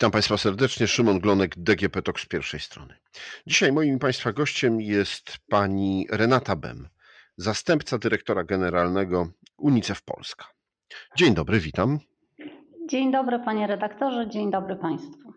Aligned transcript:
Witam 0.00 0.10
Państwa 0.10 0.38
serdecznie. 0.38 0.86
Szymon 0.86 1.20
Glonek, 1.20 1.54
DGP 1.56 2.02
TOK 2.02 2.20
z 2.20 2.26
pierwszej 2.26 2.60
strony. 2.60 2.94
Dzisiaj 3.46 3.72
moim 3.72 3.98
Państwa 3.98 4.32
gościem 4.32 4.80
jest 4.80 5.38
pani 5.48 6.06
Renata 6.10 6.56
Bem, 6.56 6.88
zastępca 7.36 7.98
dyrektora 7.98 8.44
generalnego 8.44 9.28
UNICEF 9.56 10.02
Polska. 10.02 10.46
Dzień 11.16 11.34
dobry, 11.34 11.60
witam. 11.60 11.98
Dzień 12.90 13.12
dobry 13.12 13.38
panie 13.44 13.66
redaktorze, 13.66 14.28
dzień 14.28 14.50
dobry 14.50 14.76
Państwu. 14.76 15.32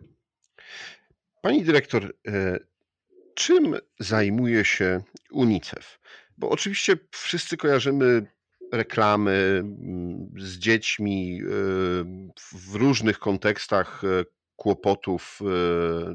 Pani 1.42 1.64
dyrektor, 1.64 2.14
e, 2.28 2.60
czym 3.36 3.76
zajmuje 4.00 4.66
się 4.66 5.04
UNICEF? 5.32 6.00
Bo 6.38 6.50
oczywiście 6.50 6.98
wszyscy 7.12 7.58
kojarzymy 7.58 8.26
reklamy 8.74 9.32
mm, 9.32 10.30
z 10.38 10.58
dziećmi 10.58 11.42
e, 11.42 11.46
w 12.54 12.76
różnych 12.76 13.20
kontekstach 13.20 14.04
e, 14.04 14.43
kłopotów 14.56 15.40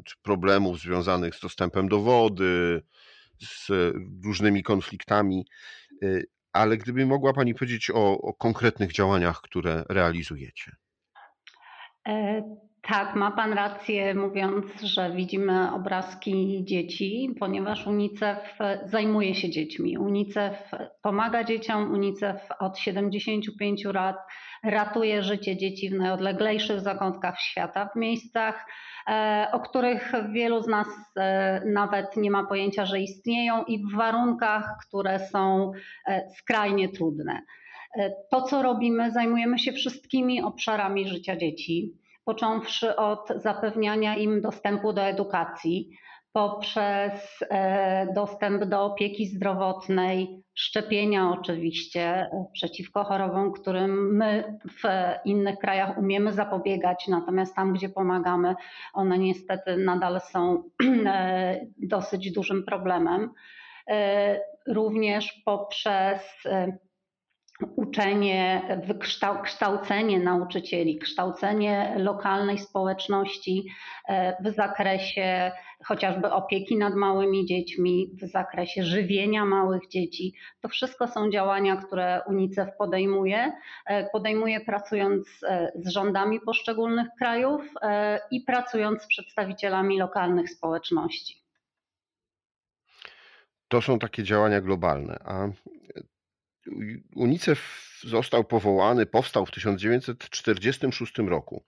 czy 0.04 0.16
problemów 0.22 0.80
związanych 0.80 1.34
z 1.34 1.40
dostępem 1.40 1.88
do 1.88 2.00
wody, 2.00 2.82
z 3.40 3.68
różnymi 4.24 4.62
konfliktami. 4.62 5.46
Ale 6.52 6.76
gdyby 6.76 7.06
mogła 7.06 7.32
Pani 7.32 7.54
powiedzieć 7.54 7.90
o, 7.90 8.20
o 8.20 8.34
konkretnych 8.34 8.92
działaniach, 8.92 9.40
które 9.40 9.84
realizujecie. 9.88 10.72
Tak, 12.88 13.14
ma 13.14 13.30
Pan 13.30 13.52
rację, 13.52 14.14
mówiąc, 14.14 14.80
że 14.82 15.10
widzimy 15.10 15.72
obrazki 15.72 16.64
dzieci, 16.64 17.34
ponieważ 17.40 17.86
UNICEF 17.86 18.58
zajmuje 18.84 19.34
się 19.34 19.50
dziećmi. 19.50 19.98
UNICEF 19.98 20.70
pomaga 21.02 21.44
dzieciom, 21.44 21.92
UNICEF 21.92 22.36
od 22.58 22.78
75 22.78 23.84
lat 23.84 24.16
ratuje 24.64 25.22
życie 25.22 25.56
dzieci 25.56 25.90
w 25.90 25.94
najodleglejszych 25.94 26.80
zakątkach 26.80 27.40
świata, 27.40 27.88
w 27.94 27.98
miejscach, 27.98 28.66
e, 29.06 29.48
o 29.52 29.60
których 29.60 30.12
wielu 30.32 30.62
z 30.62 30.66
nas 30.66 30.88
e, 31.16 31.62
nawet 31.66 32.16
nie 32.16 32.30
ma 32.30 32.46
pojęcia, 32.46 32.86
że 32.86 33.00
istnieją 33.00 33.64
i 33.64 33.78
w 33.78 33.96
warunkach, 33.96 34.76
które 34.86 35.18
są 35.18 35.72
e, 36.06 36.30
skrajnie 36.38 36.88
trudne. 36.88 37.42
To, 38.30 38.42
co 38.42 38.62
robimy, 38.62 39.10
zajmujemy 39.10 39.58
się 39.58 39.72
wszystkimi 39.72 40.42
obszarami 40.42 41.08
życia 41.08 41.36
dzieci 41.36 41.98
począwszy 42.28 42.96
od 42.96 43.28
zapewniania 43.36 44.16
im 44.16 44.40
dostępu 44.40 44.92
do 44.92 45.02
edukacji, 45.02 45.90
poprzez 46.32 47.44
e, 47.50 48.06
dostęp 48.14 48.64
do 48.64 48.84
opieki 48.84 49.26
zdrowotnej, 49.26 50.42
szczepienia 50.54 51.30
oczywiście 51.30 52.00
e, 52.02 52.46
przeciwko 52.52 53.04
chorobom, 53.04 53.52
którym 53.52 54.16
my 54.16 54.58
w 54.68 54.82
innych 55.24 55.58
krajach 55.58 55.98
umiemy 55.98 56.32
zapobiegać, 56.32 57.08
natomiast 57.08 57.54
tam, 57.56 57.72
gdzie 57.72 57.88
pomagamy, 57.88 58.54
one 58.92 59.18
niestety 59.18 59.76
nadal 59.76 60.20
są 60.20 60.62
e, 61.06 61.60
dosyć 61.78 62.32
dużym 62.32 62.64
problemem. 62.64 63.30
Również 64.66 65.42
poprzez 65.44 66.20
uczenie, 67.76 68.62
kształcenie 69.42 70.20
nauczycieli, 70.20 70.98
kształcenie 70.98 71.94
lokalnej 71.98 72.58
społeczności 72.58 73.68
e, 74.08 74.42
w 74.42 74.54
zakresie 74.54 75.52
chociażby 75.84 76.32
opieki 76.32 76.76
nad 76.76 76.94
małymi 76.94 77.46
dziećmi, 77.46 78.10
w 78.22 78.30
zakresie 78.30 78.82
żywienia 78.82 79.44
małych 79.44 79.88
dzieci. 79.88 80.34
To 80.60 80.68
wszystko 80.68 81.08
są 81.08 81.30
działania, 81.30 81.76
które 81.76 82.22
UNICEF 82.26 82.68
podejmuje. 82.78 83.52
E, 83.86 84.10
podejmuje 84.10 84.60
pracując 84.60 85.28
e, 85.42 85.72
z 85.76 85.88
rządami 85.88 86.40
poszczególnych 86.40 87.08
krajów 87.18 87.62
i 88.30 88.40
pracując 88.40 89.02
z 89.02 89.06
przedstawicielami 89.06 89.98
lokalnych 89.98 90.50
społeczności. 90.50 91.42
To 93.68 93.82
są 93.82 93.98
takie 93.98 94.22
działania 94.22 94.60
globalne. 94.60 95.18
A 95.24 95.48
UNICEF 97.14 97.88
został 98.04 98.44
powołany, 98.44 99.06
powstał 99.06 99.46
w 99.46 99.50
1946 99.50 101.18
roku 101.18 101.64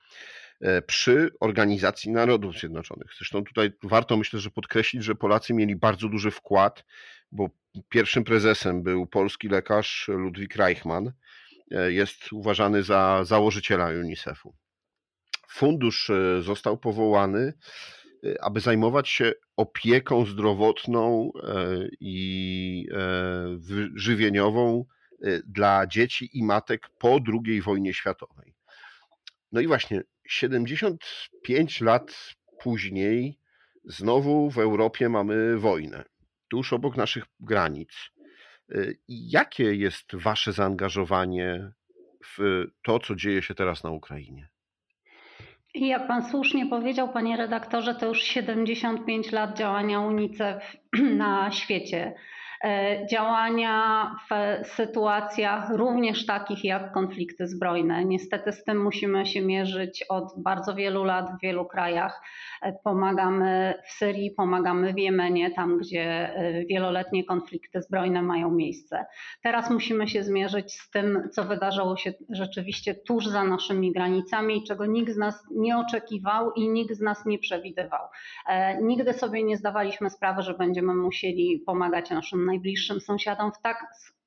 e, 0.60 0.82
przy 0.82 1.30
Organizacji 1.40 2.10
Narodów 2.10 2.58
Zjednoczonych. 2.58 3.10
Zresztą 3.18 3.44
tutaj 3.44 3.72
warto 3.82 4.16
myślę, 4.16 4.40
że 4.40 4.50
podkreślić, 4.50 5.04
że 5.04 5.14
Polacy 5.14 5.54
mieli 5.54 5.76
bardzo 5.76 6.08
duży 6.08 6.30
wkład, 6.30 6.84
bo 7.32 7.50
pierwszym 7.88 8.24
prezesem 8.24 8.82
był 8.82 9.06
polski 9.06 9.48
lekarz 9.48 10.08
Ludwik 10.08 10.56
Reichmann. 10.56 11.12
E, 11.70 11.92
jest 11.92 12.32
uważany 12.32 12.82
za 12.82 13.24
założyciela 13.24 13.88
UNICEF-u. 13.88 14.54
Fundusz 15.48 16.10
e, 16.10 16.42
został 16.42 16.78
powołany, 16.78 17.52
aby 18.40 18.60
zajmować 18.60 19.08
się 19.08 19.32
opieką 19.56 20.26
zdrowotną 20.26 21.30
i 22.00 22.86
żywieniową 23.94 24.84
Y, 25.24 25.42
dla 25.46 25.86
dzieci 25.86 26.38
i 26.38 26.44
matek 26.44 26.88
po 26.98 27.18
II 27.46 27.62
wojnie 27.62 27.94
światowej. 27.94 28.54
No 29.52 29.60
i 29.60 29.66
właśnie 29.66 30.02
75 30.26 31.80
lat 31.80 32.34
później 32.62 33.38
znowu 33.84 34.50
w 34.50 34.58
Europie 34.58 35.08
mamy 35.08 35.58
wojnę, 35.58 36.04
tuż 36.48 36.72
obok 36.72 36.96
naszych 36.96 37.24
granic. 37.40 37.90
Jakie 39.08 39.74
jest 39.74 40.16
Wasze 40.16 40.52
zaangażowanie 40.52 41.72
w 42.36 42.64
to, 42.82 42.98
co 42.98 43.14
dzieje 43.14 43.42
się 43.42 43.54
teraz 43.54 43.84
na 43.84 43.90
Ukrainie? 43.90 44.48
Jak 45.74 46.06
Pan 46.06 46.22
słusznie 46.30 46.66
powiedział, 46.66 47.08
Panie 47.08 47.36
redaktorze, 47.36 47.94
to 47.94 48.06
już 48.06 48.22
75 48.22 49.32
lat 49.32 49.58
działania 49.58 50.00
UNICEF 50.00 50.76
na 51.16 51.50
świecie. 51.50 52.14
E, 52.64 53.06
działania 53.06 54.10
w 54.30 54.66
sytuacjach 54.66 55.70
również 55.70 56.26
takich 56.26 56.64
jak 56.64 56.92
konflikty 56.92 57.46
zbrojne. 57.46 58.04
Niestety 58.04 58.52
z 58.52 58.64
tym 58.64 58.82
musimy 58.82 59.26
się 59.26 59.42
mierzyć 59.42 60.04
od 60.08 60.24
bardzo 60.36 60.74
wielu 60.74 61.04
lat 61.04 61.30
w 61.30 61.42
wielu 61.42 61.64
krajach. 61.64 62.22
E, 62.62 62.72
pomagamy 62.84 63.74
w 63.86 63.92
Syrii, 63.92 64.30
pomagamy 64.30 64.92
w 64.92 64.98
Jemenie, 64.98 65.50
tam 65.50 65.78
gdzie 65.78 66.34
e, 66.34 66.64
wieloletnie 66.64 67.24
konflikty 67.24 67.82
zbrojne 67.82 68.22
mają 68.22 68.50
miejsce. 68.50 69.06
Teraz 69.42 69.70
musimy 69.70 70.08
się 70.08 70.22
zmierzyć 70.22 70.80
z 70.80 70.90
tym, 70.90 71.28
co 71.32 71.44
wydarzyło 71.44 71.96
się 71.96 72.12
rzeczywiście 72.30 72.94
tuż 72.94 73.26
za 73.26 73.44
naszymi 73.44 73.92
granicami, 73.92 74.64
czego 74.64 74.86
nikt 74.86 75.12
z 75.12 75.16
nas 75.16 75.44
nie 75.50 75.78
oczekiwał 75.78 76.52
i 76.52 76.68
nikt 76.68 76.94
z 76.94 77.00
nas 77.00 77.26
nie 77.26 77.38
przewidywał. 77.38 78.00
Nigdy 78.82 79.12
sobie 79.12 79.42
nie 79.42 79.56
zdawaliśmy 79.56 80.10
sprawy, 80.10 80.42
że 80.42 80.54
będziemy 80.54 80.94
musieli 80.94 81.62
pomagać 81.66 82.10
naszym 82.10 82.49
najbliższym 82.50 83.00
sąsiadom 83.00 83.52
w 83.52 83.62
tak, 83.62 83.86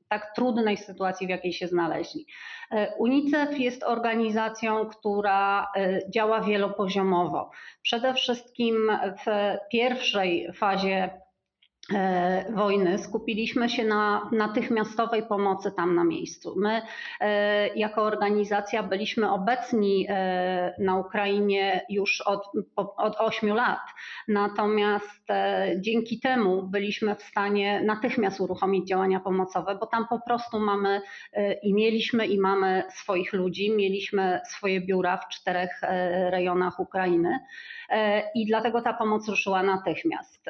tak 0.09 0.35
trudnej 0.35 0.77
sytuacji, 0.77 1.27
w 1.27 1.29
jakiej 1.29 1.53
się 1.53 1.67
znaleźli. 1.67 2.25
E, 2.71 2.95
UNICEF 2.97 3.59
jest 3.59 3.83
organizacją, 3.83 4.85
która 4.85 5.67
e, 5.75 5.99
działa 6.09 6.41
wielopoziomowo. 6.41 7.51
Przede 7.81 8.13
wszystkim 8.13 8.91
w 9.25 9.57
pierwszej 9.71 10.53
fazie 10.53 11.22
wojny. 12.49 12.97
Skupiliśmy 12.97 13.69
się 13.69 13.83
na 13.83 14.29
natychmiastowej 14.31 15.23
pomocy 15.23 15.71
tam 15.71 15.95
na 15.95 16.03
miejscu. 16.03 16.53
My 16.57 16.81
e, 17.19 17.67
jako 17.67 18.03
organizacja 18.03 18.83
byliśmy 18.83 19.31
obecni 19.31 20.05
e, 20.09 20.75
na 20.79 20.97
Ukrainie 20.97 21.85
już 21.89 22.21
od, 22.21 22.51
od 22.75 23.15
8 23.19 23.49
lat, 23.49 23.79
natomiast 24.27 25.23
dzięki 25.77 26.19
temu 26.19 26.63
byliśmy 26.63 27.15
w 27.15 27.23
stanie 27.23 27.81
natychmiast 27.85 28.39
uruchomić 28.39 28.87
działania 28.87 29.19
pomocowe, 29.19 29.75
bo 29.75 29.85
tam 29.85 30.07
po 30.07 30.19
prostu 30.19 30.59
mamy 30.59 31.01
i 31.63 31.73
mieliśmy 31.73 32.27
i 32.27 32.39
mamy 32.39 32.83
swoich 32.89 33.33
ludzi, 33.33 33.71
mieliśmy 33.75 34.41
swoje 34.45 34.81
biura 34.81 35.17
w 35.17 35.29
czterech 35.29 35.81
rejonach 36.29 36.79
Ukrainy 36.79 37.39
i 38.35 38.45
dlatego 38.45 38.81
ta 38.81 38.93
pomoc 38.93 39.29
ruszyła 39.29 39.63
natychmiast 39.63 40.49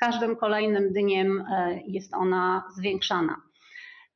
każdym 0.00 0.36
kolejnym 0.36 0.92
dniem 0.92 1.40
e, 1.40 1.80
jest 1.86 2.14
ona 2.14 2.64
zwiększana. 2.76 3.42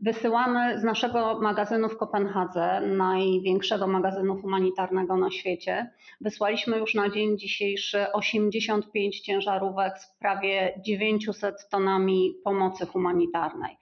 Wysyłamy 0.00 0.78
z 0.80 0.84
naszego 0.84 1.40
magazynu 1.40 1.88
w 1.88 1.96
Kopenhadze, 1.96 2.80
największego 2.80 3.86
magazynu 3.86 4.36
humanitarnego 4.40 5.16
na 5.16 5.30
świecie, 5.30 5.90
wysłaliśmy 6.20 6.78
już 6.78 6.94
na 6.94 7.10
dzień 7.10 7.38
dzisiejszy 7.38 8.12
85 8.12 9.20
ciężarówek 9.20 9.98
z 9.98 10.18
prawie 10.18 10.80
900 10.84 11.68
tonami 11.70 12.34
pomocy 12.44 12.86
humanitarnej. 12.86 13.76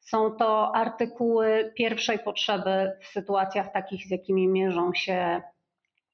Są 0.00 0.30
to 0.30 0.74
artykuły 0.74 1.72
pierwszej 1.76 2.18
potrzeby 2.18 2.92
w 3.00 3.06
sytuacjach 3.06 3.72
takich, 3.72 4.06
z 4.06 4.10
jakimi 4.10 4.48
mierzą 4.48 4.94
się 4.94 5.42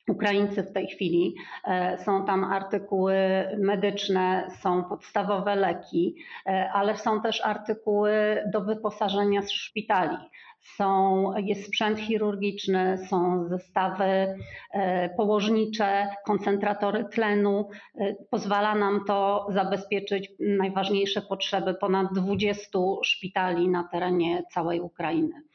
Ukraińcy 0.08 0.62
w 0.62 0.72
tej 0.72 0.87
chwili. 0.87 1.34
E, 1.64 1.99
są 1.99 2.25
tam 2.25 2.44
artykuły 2.44 3.14
medyczne, 3.58 4.49
są 4.62 4.84
podstawowe 4.84 5.56
leki, 5.56 6.14
e, 6.46 6.70
ale 6.72 6.96
są 6.96 7.22
też 7.22 7.40
artykuły 7.44 8.43
do 8.52 8.60
wyposażenia 8.60 9.43
z 9.43 9.50
szpitali. 9.50 10.16
są, 10.76 11.32
jest 11.37 11.66
sprzęt 11.66 11.99
chirurgiczny, 12.00 12.99
są 13.10 13.49
zestawy 13.49 14.37
e, 14.72 15.08
położnicze, 15.16 16.08
koncentratory 16.26 17.05
tlenu. 17.05 17.69
Pozwala 18.31 18.75
nam 18.75 19.00
to 19.06 19.46
zabezpieczyć 19.50 20.31
najważniejsze 20.40 21.22
potrzeby 21.22 21.75
ponad 21.75 22.06
20 22.14 22.78
szpitali 23.05 23.69
na 23.69 23.84
terenie 23.84 24.43
całej 24.55 24.81
Ukrainy. 24.81 25.47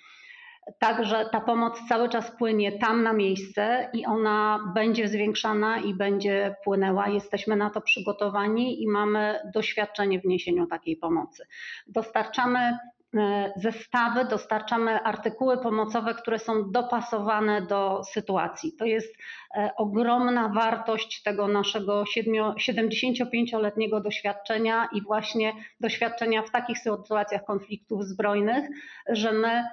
Także 0.80 1.30
ta 1.32 1.42
pomoc 1.42 1.82
cały 1.90 2.10
czas 2.10 2.32
płynie 2.32 2.72
tam 2.72 3.04
na 3.04 3.14
miejsce 3.14 3.90
i 3.94 4.06
ona 4.06 4.60
będzie 4.74 5.08
zwiększana 5.08 5.78
i 5.78 5.94
będzie 5.94 6.56
płynęła. 6.64 7.08
Jesteśmy 7.08 7.56
na 7.56 7.70
to 7.70 7.82
przygotowani 7.82 8.84
i 8.84 8.88
mamy 8.88 9.40
doświadczenie 9.54 10.20
w 10.20 10.26
niesieniu 10.26 10.68
takiej 10.68 10.98
pomocy. 10.98 11.48
Dostarczamy 11.88 12.78
E, 13.18 13.54
zestawy, 13.56 14.26
dostarczamy 14.26 15.04
artykuły 15.04 15.58
pomocowe, 15.58 16.14
które 16.14 16.40
są 16.40 16.72
dopasowane 16.72 17.62
do 17.62 18.04
sytuacji. 18.04 18.74
To 18.74 18.86
jest 18.86 19.16
e, 19.56 19.72
ogromna 19.78 20.50
wartość 20.50 21.24
tego 21.24 21.48
naszego 21.48 22.04
75-letniego 22.04 24.02
doświadczenia 24.02 24.90
i 24.94 25.02
właśnie 25.02 25.54
doświadczenia 25.80 26.44
w 26.44 26.52
takich 26.52 26.78
sytuacjach 26.78 27.46
konfliktów 27.46 28.04
zbrojnych, 28.04 28.70
że 29.10 29.32
my 29.32 29.64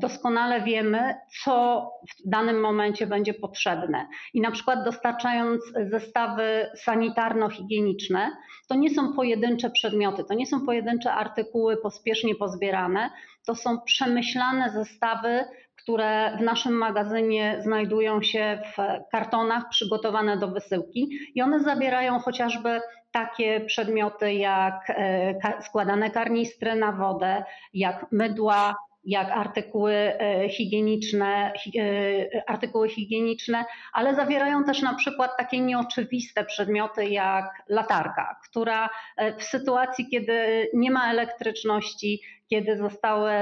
doskonale 0.00 0.60
wiemy, 0.60 1.14
co 1.44 1.82
w 2.18 2.28
danym 2.28 2.60
momencie 2.60 3.06
będzie 3.06 3.34
potrzebne. 3.34 4.06
I 4.34 4.40
na 4.40 4.50
przykład 4.50 4.84
dostarczając 4.84 5.60
zestawy 5.90 6.66
sanitarno-higieniczne, 6.86 8.30
to 8.68 8.74
nie 8.74 8.90
są 8.90 9.12
pojedyncze 9.12 9.70
przedmioty, 9.70 10.24
to 10.24 10.34
nie 10.34 10.46
są 10.46 10.66
pojedyncze 10.66 11.12
artykuły 11.12 11.76
pospiesznie 11.76 12.34
pozbierane, 12.34 13.10
to 13.46 13.54
są 13.54 13.80
przemyślane 13.80 14.70
zestawy, 14.70 15.44
które 15.82 16.36
w 16.38 16.40
naszym 16.40 16.72
magazynie 16.72 17.56
znajdują 17.60 18.22
się 18.22 18.62
w 18.76 19.10
kartonach 19.12 19.68
przygotowane 19.70 20.36
do 20.36 20.48
wysyłki 20.48 21.10
i 21.34 21.42
one 21.42 21.60
zawierają 21.60 22.18
chociażby 22.18 22.80
takie 23.10 23.60
przedmioty 23.60 24.34
jak 24.34 24.90
e, 24.90 25.62
składane 25.62 26.10
karnistry 26.10 26.74
na 26.74 26.92
wodę, 26.92 27.44
jak 27.74 28.06
mydła, 28.12 28.74
jak 29.04 29.30
artykuły 29.30 29.92
e, 29.94 30.48
higieniczne, 30.48 31.52
e, 31.78 32.50
artykuły 32.50 32.88
higieniczne, 32.88 33.64
ale 33.92 34.14
zawierają 34.14 34.64
też 34.64 34.82
na 34.82 34.94
przykład 34.94 35.36
takie 35.38 35.60
nieoczywiste 35.60 36.44
przedmioty 36.44 37.08
jak 37.08 37.44
latarka, 37.68 38.36
która 38.48 38.90
e, 39.16 39.36
w 39.36 39.42
sytuacji, 39.42 40.08
kiedy 40.10 40.68
nie 40.74 40.90
ma 40.90 41.10
elektryczności, 41.10 42.22
kiedy 42.50 42.76
zostały, 42.76 43.32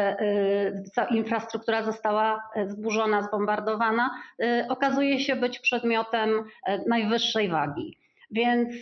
infrastruktura 1.10 1.82
została 1.82 2.42
zburzona, 2.66 3.22
zbombardowana, 3.22 4.10
okazuje 4.68 5.20
się 5.20 5.36
być 5.36 5.58
przedmiotem 5.58 6.44
najwyższej 6.86 7.48
wagi. 7.48 7.98
Więc 8.30 8.74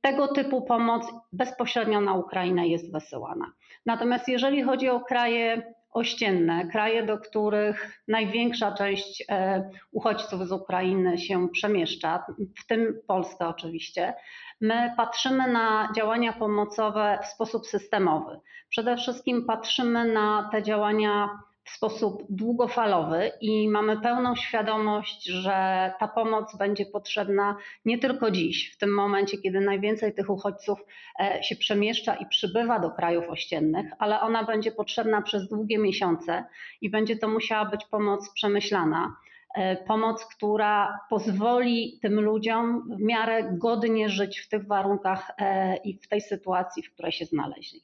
tego 0.00 0.28
typu 0.28 0.62
pomoc 0.62 1.06
bezpośrednio 1.32 2.00
na 2.00 2.14
Ukrainę 2.14 2.68
jest 2.68 2.92
wysyłana. 2.92 3.52
Natomiast 3.86 4.28
jeżeli 4.28 4.62
chodzi 4.62 4.88
o 4.88 5.00
kraje 5.00 5.74
ościenne, 5.90 6.66
kraje, 6.66 7.02
do 7.02 7.18
których 7.18 8.02
największa 8.08 8.72
część 8.72 9.24
e, 9.28 9.70
uchodźców 9.92 10.48
z 10.48 10.52
Ukrainy 10.52 11.18
się 11.18 11.48
przemieszcza, 11.48 12.24
w 12.62 12.66
tym 12.66 13.00
Polska 13.06 13.48
oczywiście, 13.48 14.14
my 14.60 14.94
patrzymy 14.96 15.52
na 15.52 15.92
działania 15.96 16.32
pomocowe 16.32 17.18
w 17.22 17.26
sposób 17.26 17.66
systemowy. 17.66 18.40
Przede 18.68 18.96
wszystkim 18.96 19.44
patrzymy 19.46 20.12
na 20.12 20.48
te 20.52 20.62
działania 20.62 21.28
w 21.68 21.76
sposób 21.76 22.22
długofalowy 22.30 23.32
i 23.40 23.68
mamy 23.68 24.00
pełną 24.00 24.36
świadomość, 24.36 25.24
że 25.24 25.92
ta 25.98 26.08
pomoc 26.08 26.56
będzie 26.56 26.86
potrzebna 26.86 27.56
nie 27.84 27.98
tylko 27.98 28.30
dziś, 28.30 28.72
w 28.72 28.78
tym 28.78 28.94
momencie, 28.94 29.38
kiedy 29.38 29.60
najwięcej 29.60 30.14
tych 30.14 30.30
uchodźców 30.30 30.84
e, 31.20 31.42
się 31.42 31.56
przemieszcza 31.56 32.14
i 32.14 32.26
przybywa 32.26 32.78
do 32.78 32.90
krajów 32.90 33.28
ościennych, 33.28 33.86
ale 33.98 34.20
ona 34.20 34.44
będzie 34.44 34.72
potrzebna 34.72 35.22
przez 35.22 35.48
długie 35.48 35.78
miesiące 35.78 36.44
i 36.80 36.90
będzie 36.90 37.16
to 37.16 37.28
musiała 37.28 37.64
być 37.64 37.84
pomoc 37.84 38.32
przemyślana. 38.34 39.16
E, 39.54 39.76
pomoc, 39.76 40.24
która 40.24 41.00
pozwoli 41.10 41.98
tym 42.02 42.20
ludziom 42.20 42.96
w 42.96 43.00
miarę 43.00 43.50
godnie 43.52 44.08
żyć 44.08 44.40
w 44.40 44.48
tych 44.48 44.66
warunkach 44.66 45.30
e, 45.38 45.76
i 45.76 45.98
w 45.98 46.08
tej 46.08 46.20
sytuacji, 46.20 46.82
w 46.82 46.92
której 46.92 47.12
się 47.12 47.24
znaleźli. 47.24 47.82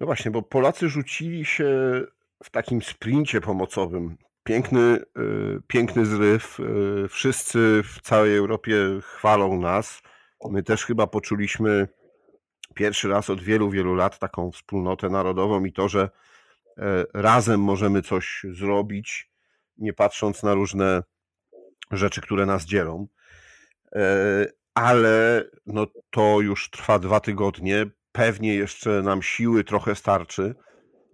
No 0.00 0.06
właśnie, 0.06 0.30
bo 0.30 0.42
Polacy 0.42 0.88
rzucili 0.88 1.44
się 1.44 2.02
w 2.44 2.50
takim 2.50 2.82
sprincie 2.82 3.40
pomocowym. 3.40 4.16
Piękny, 4.44 4.98
y, 5.18 5.60
piękny 5.66 6.06
zryw. 6.06 6.60
Y, 6.60 7.08
wszyscy 7.08 7.82
w 7.84 8.00
całej 8.02 8.36
Europie 8.36 8.76
chwalą 9.02 9.60
nas. 9.60 10.02
My 10.50 10.62
też 10.62 10.84
chyba 10.84 11.06
poczuliśmy 11.06 11.88
pierwszy 12.74 13.08
raz 13.08 13.30
od 13.30 13.42
wielu, 13.42 13.70
wielu 13.70 13.94
lat 13.94 14.18
taką 14.18 14.50
wspólnotę 14.50 15.08
narodową 15.08 15.64
i 15.64 15.72
to, 15.72 15.88
że 15.88 16.10
e, 16.78 17.04
razem 17.14 17.60
możemy 17.60 18.02
coś 18.02 18.46
zrobić, 18.50 19.30
nie 19.78 19.92
patrząc 19.92 20.42
na 20.42 20.54
różne 20.54 21.02
rzeczy, 21.90 22.20
które 22.20 22.46
nas 22.46 22.64
dzielą. 22.64 23.06
Ale 24.74 25.44
no, 25.66 25.86
to 26.10 26.40
już 26.40 26.70
trwa 26.70 26.98
dwa 26.98 27.20
tygodnie 27.20 27.86
pewnie 28.16 28.54
jeszcze 28.54 29.02
nam 29.02 29.22
siły 29.22 29.64
trochę 29.64 29.94
starczy, 29.94 30.54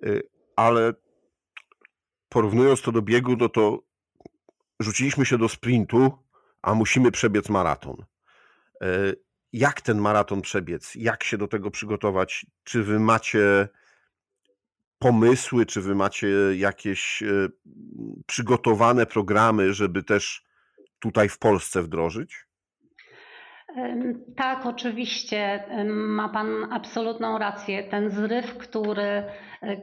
y, 0.06 0.22
ale 0.56 0.92
porównując 2.28 2.82
to 2.82 2.92
do 2.92 3.02
biegu, 3.02 3.36
no 3.36 3.48
to 3.48 3.82
rzuciliśmy 4.80 5.26
się 5.26 5.38
do 5.38 5.48
sprintu, 5.48 6.12
a 6.62 6.74
musimy 6.74 7.10
przebiec 7.10 7.48
maraton. 7.48 7.96
Y, 8.82 9.16
jak 9.52 9.80
ten 9.80 9.98
maraton 9.98 10.42
przebiec? 10.42 10.94
Jak 10.94 11.24
się 11.24 11.38
do 11.38 11.48
tego 11.48 11.70
przygotować? 11.70 12.46
Czy 12.64 12.82
wy 12.82 13.00
macie 13.00 13.68
pomysły, 14.98 15.66
czy 15.66 15.80
wy 15.80 15.94
macie 15.94 16.28
jakieś 16.56 17.22
y, 17.22 17.48
przygotowane 18.26 19.06
programy, 19.06 19.74
żeby 19.74 20.02
też 20.02 20.44
tutaj 20.98 21.28
w 21.28 21.38
Polsce 21.38 21.82
wdrożyć? 21.82 22.46
Tak, 24.36 24.66
oczywiście 24.66 25.64
ma 25.86 26.28
Pan 26.28 26.72
absolutną 26.72 27.38
rację. 27.38 27.82
Ten 27.82 28.10
zryw, 28.10 28.58
który, 28.58 29.22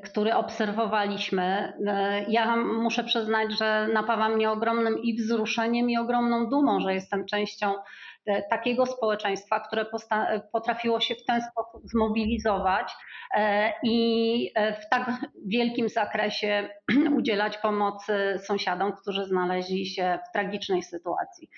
który 0.04 0.36
obserwowaliśmy, 0.36 1.74
e, 1.88 2.26
ja 2.30 2.56
muszę 2.58 3.04
przyznać, 3.04 3.52
że 3.60 3.88
napawa 3.94 4.30
mnie 4.30 4.52
ogromnym 4.52 5.00
i 5.04 5.16
wzruszeniem, 5.16 5.90
i 5.90 5.98
ogromną 5.98 6.50
dumą, 6.50 6.80
że 6.80 6.94
jestem 6.94 7.26
częścią 7.26 7.74
E, 8.30 8.44
takiego 8.50 8.86
społeczeństwa, 8.86 9.60
które 9.60 9.86
potrafiło 10.52 11.00
się 11.00 11.16
w 11.16 11.26
ten 11.26 11.42
sposób 11.42 11.82
zmobilizować 11.84 12.94
e, 13.36 13.74
i 13.84 14.52
w 14.82 14.90
tak 14.90 15.12
wielkim 15.48 15.90
zakresie 15.90 16.70
udzielać 17.18 17.58
pomocy 17.58 18.40
sąsiadom, 18.44 18.94
którzy 19.02 19.26
znaleźli 19.26 19.86
się 19.86 20.20
w 20.30 20.32
tragicznej 20.32 20.84
sytuacji. 20.84 21.50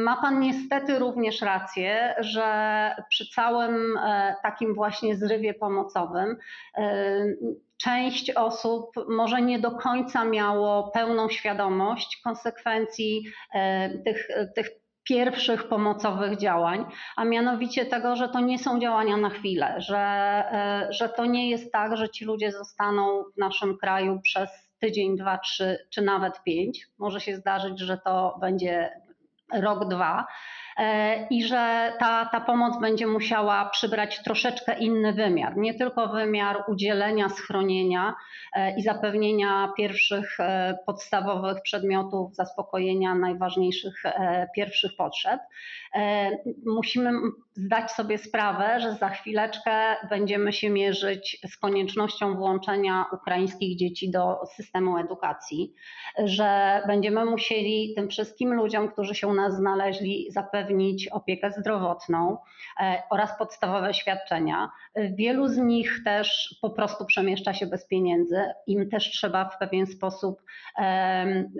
Ma 0.00 0.16
Pan 0.22 0.40
niestety 0.40 0.98
również 0.98 1.40
rację, 1.40 2.14
że 2.18 2.90
przy 3.08 3.28
całym 3.34 3.98
takim 4.42 4.74
właśnie 4.74 5.16
zrywie 5.16 5.54
pomocowym 5.54 6.36
część 7.76 8.30
osób 8.30 8.90
może 9.08 9.42
nie 9.42 9.58
do 9.58 9.70
końca 9.70 10.24
miało 10.24 10.90
pełną 10.94 11.28
świadomość 11.28 12.20
konsekwencji 12.24 13.24
tych, 14.04 14.28
tych 14.54 14.82
pierwszych 15.04 15.68
pomocowych 15.68 16.38
działań, 16.38 16.84
a 17.16 17.24
mianowicie 17.24 17.86
tego, 17.86 18.16
że 18.16 18.28
to 18.28 18.40
nie 18.40 18.58
są 18.58 18.80
działania 18.80 19.16
na 19.16 19.30
chwilę, 19.30 19.74
że, 19.78 19.98
e, 19.98 20.86
że 20.90 21.08
to 21.08 21.26
nie 21.26 21.50
jest 21.50 21.72
tak, 21.72 21.96
że 21.96 22.08
ci 22.08 22.24
ludzie 22.24 22.52
zostaną 22.52 23.24
w 23.34 23.38
naszym 23.38 23.78
kraju 23.78 24.20
przez 24.20 24.50
tydzień, 24.78 25.16
dwa, 25.16 25.38
trzy 25.38 25.78
czy 25.90 26.02
nawet 26.02 26.42
pięć. 26.42 26.86
Może 26.98 27.20
się 27.20 27.36
zdarzyć, 27.36 27.80
że 27.80 27.98
to 27.98 28.38
będzie 28.40 28.90
rok, 29.52 29.88
dwa 29.88 30.26
E, 30.26 30.26
i 31.30 31.44
że 31.44 31.92
ta, 31.98 32.26
ta 32.32 32.40
pomoc 32.40 32.80
będzie 32.80 33.06
musiała 33.06 33.64
przybrać 33.64 34.22
troszeczkę 34.22 34.78
inny 34.78 35.12
wymiar. 35.12 35.56
Nie 35.56 35.74
tylko 35.74 36.08
wymiar 36.08 36.64
udzielenia 36.68 37.28
schronienia 37.28 38.14
e, 38.54 38.76
i 38.76 38.82
zapewnienia 38.82 39.72
pierwszych 39.76 40.40
e, 40.40 40.78
podstawowych 40.86 41.62
przedmiotów, 41.62 42.34
zaspokojenia 42.34 43.14
najważniejszych 43.14 44.02
pierwszych 44.56 44.96
potrzeb. 44.96 45.40
Musimy 46.66 47.10
zdać 47.54 47.90
sobie 47.90 48.18
sprawę, 48.18 48.80
że 48.80 48.94
za 48.94 49.08
chwileczkę 49.08 49.96
będziemy 50.10 50.52
się 50.52 50.70
mierzyć 50.70 51.38
z 51.46 51.56
koniecznością 51.56 52.36
włączenia 52.36 53.04
ukraińskich 53.12 53.78
dzieci 53.78 54.10
do 54.10 54.40
systemu 54.56 54.98
edukacji, 54.98 55.74
że 56.24 56.82
będziemy 56.86 57.24
musieli 57.24 57.94
tym 57.96 58.08
wszystkim 58.08 58.54
ludziom, 58.54 58.88
którzy 58.88 59.14
się 59.14 59.28
u 59.28 59.34
nas 59.34 59.56
znaleźli, 59.56 60.26
zapewnić 60.30 61.08
opiekę 61.08 61.50
zdrowotną 61.50 62.38
e, 62.80 63.02
oraz 63.10 63.38
podstawowe 63.38 63.94
świadczenia. 63.94 64.70
Wielu 64.96 65.48
z 65.48 65.56
nich 65.56 66.00
też 66.04 66.58
po 66.62 66.70
prostu 66.70 67.06
przemieszcza 67.06 67.54
się 67.54 67.66
bez 67.66 67.86
pieniędzy, 67.86 68.44
im 68.66 68.90
też 68.90 69.10
trzeba 69.10 69.44
w 69.48 69.58
pewien 69.58 69.86
sposób 69.86 70.42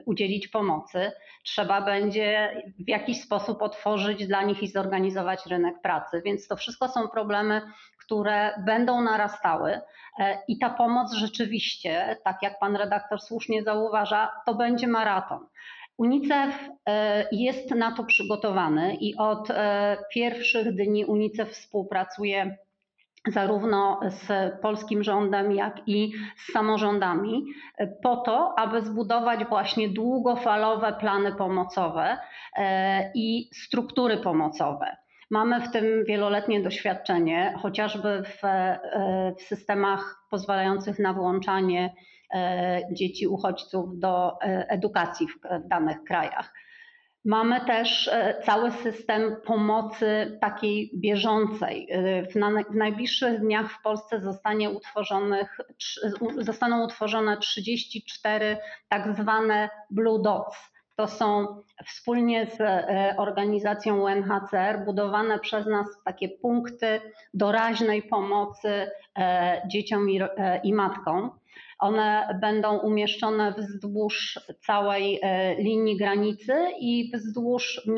udzielić 0.07 0.49
pomocy. 0.49 1.13
Trzeba 1.45 1.81
będzie 1.81 2.63
w 2.79 2.89
jakiś 2.89 3.23
sposób 3.23 3.63
otworzyć 3.63 4.27
dla 4.27 4.43
nich 4.43 4.63
i 4.63 4.69
zorganizować 4.69 5.47
rynek 5.47 5.82
pracy. 5.83 6.23
Więc 6.25 6.49
to 6.49 6.57
wszystko 6.57 6.89
są 6.89 7.09
problemy, 7.09 7.63
które 8.05 8.55
będą 8.67 9.01
narastały 9.01 9.81
e, 10.19 10.39
i 10.49 10.59
ta 10.59 10.71
pomoc 10.71 11.13
rzeczywiście, 11.13 12.17
tak 12.25 12.37
jak 12.43 12.59
pan 12.59 12.77
redaktor 12.77 13.21
słusznie 13.21 13.63
zauważa, 13.63 14.31
to 14.47 14.55
będzie 14.55 14.87
maraton. 14.87 15.47
UNICEF 15.99 16.69
e, 16.89 17.27
jest 17.33 17.71
na 17.71 17.93
to 17.93 18.05
przygotowany 18.05 18.95
i 18.95 19.17
od 19.17 19.51
e, 19.51 19.97
pierwszych 20.15 20.77
dni 20.77 21.05
UNICEF 21.05 21.51
współpracuje 21.51 22.57
zarówno 23.27 24.01
z 24.09 24.53
polskim 24.61 25.03
rządem, 25.03 25.53
jak 25.53 25.89
i 25.89 26.13
z 26.37 26.53
samorządami, 26.53 27.45
po 28.03 28.17
to, 28.17 28.55
aby 28.59 28.83
zbudować 28.83 29.45
właśnie 29.45 29.89
długofalowe 29.89 30.93
plany 30.93 31.35
pomocowe 31.35 32.19
i 33.15 33.51
struktury 33.55 34.17
pomocowe. 34.17 34.97
Mamy 35.33 35.61
w 35.61 35.71
tym 35.71 36.05
wieloletnie 36.05 36.63
doświadczenie, 36.63 37.55
chociażby 37.63 38.23
w, 38.23 38.45
e, 38.45 39.35
w 39.39 39.43
systemach 39.43 40.25
pozwalających 40.31 40.99
na 40.99 41.13
włączanie 41.13 41.95
e, 42.35 42.81
dzieci 42.93 43.27
uchodźców 43.27 43.99
do 43.99 44.43
e, 44.43 44.67
edukacji 44.69 45.27
w 45.29 45.69
danych 45.69 45.97
krajach. 46.05 46.53
Mamy 47.25 47.61
też 47.61 48.11
cały 48.45 48.71
system 48.71 49.37
pomocy 49.47 50.39
takiej 50.41 50.91
bieżącej. 50.95 51.89
W, 52.35 52.75
najbliższych 52.75 53.41
dniach 53.41 53.73
w 53.73 53.83
Polsce 53.83 54.21
zostanie 54.21 54.71
utworzonych, 54.71 55.61
zostaną 56.39 56.85
utworzone 56.85 57.37
34 57.37 58.57
tak 58.89 59.17
zwane 59.17 59.71
Blue 59.91 60.23
Dots 60.23 60.72
to 61.03 61.09
są 61.09 61.47
wspólnie 61.87 62.47
z 62.47 62.61
e, 62.61 63.15
organizacją 63.19 64.03
UNHCR 64.03 64.85
budowane 64.85 65.39
przez 65.39 65.67
nas 65.67 65.87
takie 66.05 66.29
punkty 66.29 67.01
doraźnej 67.35 68.03
pomocy 68.03 68.91
e, 69.19 69.63
dzieciom 69.69 70.07
e, 70.09 70.61
i 70.65 70.73
matkom. 70.73 71.31
One 71.79 72.39
będą 72.41 72.79
umieszczone 72.79 73.55
wzdłuż 73.59 74.41
całej 74.67 75.21
linii 75.59 75.97
granicy 75.97 76.55
i 76.81 77.11
wzdłuż, 77.15 77.89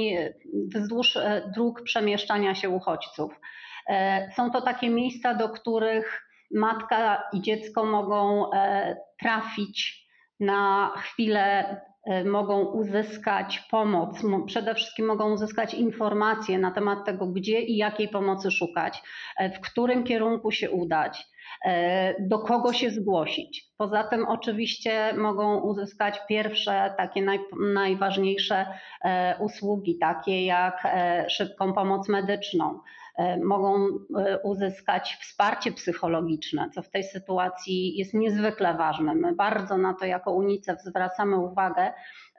wzdłuż 0.74 1.18
dróg 1.54 1.82
przemieszczania 1.82 2.54
się 2.54 2.68
uchodźców. 2.68 3.40
Są 4.36 4.50
to 4.50 4.60
takie 4.60 4.90
miejsca, 4.90 5.34
do 5.34 5.48
których 5.48 6.28
matka 6.54 7.22
i 7.32 7.40
dziecko 7.40 7.84
mogą 7.84 8.50
trafić 9.20 10.06
na 10.40 10.92
chwilę 10.96 11.80
mogą 12.24 12.64
uzyskać 12.64 13.60
pomoc, 13.70 14.22
przede 14.46 14.74
wszystkim 14.74 15.06
mogą 15.06 15.32
uzyskać 15.32 15.74
informacje 15.74 16.58
na 16.58 16.70
temat 16.70 17.04
tego, 17.06 17.26
gdzie 17.26 17.60
i 17.60 17.76
jakiej 17.76 18.08
pomocy 18.08 18.50
szukać, 18.50 19.02
e, 19.36 19.50
w 19.50 19.60
którym 19.60 20.04
kierunku 20.04 20.50
się 20.50 20.70
udać, 20.70 21.26
e, 21.64 22.14
do 22.28 22.38
kogo 22.38 22.72
się 22.72 22.90
zgłosić. 22.90 23.70
Poza 23.76 24.04
tym 24.04 24.26
oczywiście 24.28 25.12
mogą 25.16 25.60
uzyskać 25.60 26.20
pierwsze 26.28 26.94
takie 26.96 27.22
naj, 27.22 27.38
najważniejsze 27.74 28.66
usługi, 29.40 29.98
takie 29.98 30.44
jak 30.44 30.86
szybką 31.28 31.72
pomoc 31.72 32.08
medyczną, 32.08 32.80
E, 33.03 33.03
mogą 33.44 33.86
e, 33.86 34.38
uzyskać 34.38 35.16
wsparcie 35.20 35.72
psychologiczne, 35.72 36.70
co 36.74 36.82
w 36.82 36.90
tej 36.90 37.04
sytuacji 37.04 37.96
jest 37.96 38.14
niezwykle 38.14 38.74
ważne. 38.74 39.14
My 39.14 39.34
bardzo 39.34 39.78
na 39.78 39.94
to 39.94 40.04
jako 40.04 40.32
UNICEF 40.32 40.80
zwracamy 40.82 41.38
uwagę, 41.38 41.92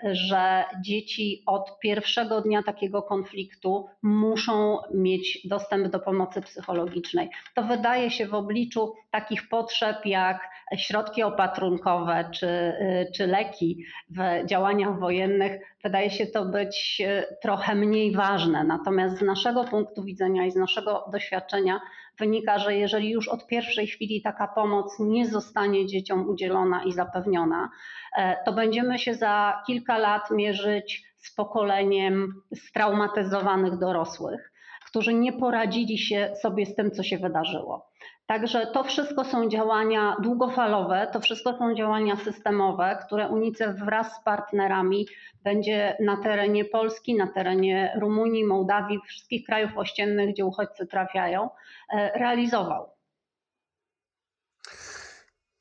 że 0.04 0.64
dzieci 0.82 1.44
od 1.46 1.80
pierwszego 1.80 2.42
dnia 2.42 2.64
takiego 2.64 3.02
konfliktu 3.02 3.88
muszą 4.02 4.78
mieć 4.94 5.48
dostęp 5.48 5.88
do 5.88 6.00
pomocy 6.00 6.42
psychologicznej. 6.42 7.30
To 7.56 7.64
wydaje 7.64 8.12
się 8.12 8.28
w 8.28 8.34
obliczu 8.34 8.94
takich 9.12 9.50
potrzeb 9.50 10.06
jak 10.06 10.40
środki 10.78 11.24
opatrunkowe 11.24 12.30
czy, 12.34 12.74
czy 13.16 13.28
leki 13.28 13.86
w 14.10 14.46
działaniach 14.46 15.00
wojennych, 15.00 15.62
wydaje 15.84 16.12
się 16.12 16.28
to 16.28 16.46
być 16.46 17.02
trochę 17.42 17.76
mniej 17.76 18.12
ważne. 18.16 18.64
Natomiast 18.64 19.18
z 19.18 19.22
naszego 19.22 19.64
punktu 19.64 20.04
widzenia 20.04 20.46
i 20.46 20.52
z 20.52 20.56
naszego 20.56 21.06
doświadczenia 21.12 21.80
wynika, 22.20 22.60
że 22.60 22.76
jeżeli 22.76 23.10
już 23.10 23.28
od 23.28 23.48
pierwszej 23.48 23.88
chwili 23.88 24.22
taka 24.22 24.48
pomoc 24.48 24.96
nie 25.00 25.28
zostanie 25.28 25.86
dzieciom 25.86 26.30
udzielona 26.30 26.84
i 26.84 26.92
zapewniona, 26.92 27.70
e, 28.18 28.38
to 28.46 28.54
będziemy 28.54 29.00
się 29.00 29.14
za 29.14 29.64
kilka 29.68 29.98
lat 29.98 30.32
mierzyć 30.32 31.04
z 31.18 31.36
pokoleniem 31.36 32.42
straumatyzowanych 32.56 33.78
dorosłych, 33.78 34.52
którzy 34.86 35.14
nie 35.14 35.34
poradzili 35.34 35.98
się 35.98 36.34
sobie 36.42 36.66
z 36.66 36.76
tym, 36.76 36.92
co 36.92 37.04
się 37.04 37.18
wydarzyło. 37.18 37.95
Także 38.28 38.68
to 38.68 38.84
wszystko 38.84 39.24
są 39.24 39.50
działania 39.50 40.16
długofalowe, 40.22 41.08
to 41.14 41.20
wszystko 41.20 41.58
są 41.58 41.76
działania 41.76 42.16
systemowe, 42.16 43.00
które 43.06 43.28
UNICEF 43.28 43.76
wraz 43.76 44.16
z 44.16 44.24
partnerami 44.24 45.08
będzie 45.44 45.98
na 46.00 46.18
terenie 46.24 46.66
Polski, 46.66 47.16
na 47.16 47.28
terenie 47.28 47.98
Rumunii, 48.02 48.46
Mołdawii, 48.46 49.00
wszystkich 49.08 49.46
krajów 49.46 49.78
ościennych, 49.78 50.30
gdzie 50.30 50.46
uchodźcy 50.46 50.88
trafiają, 50.88 51.50
e, 51.94 52.20
realizował. 52.20 52.96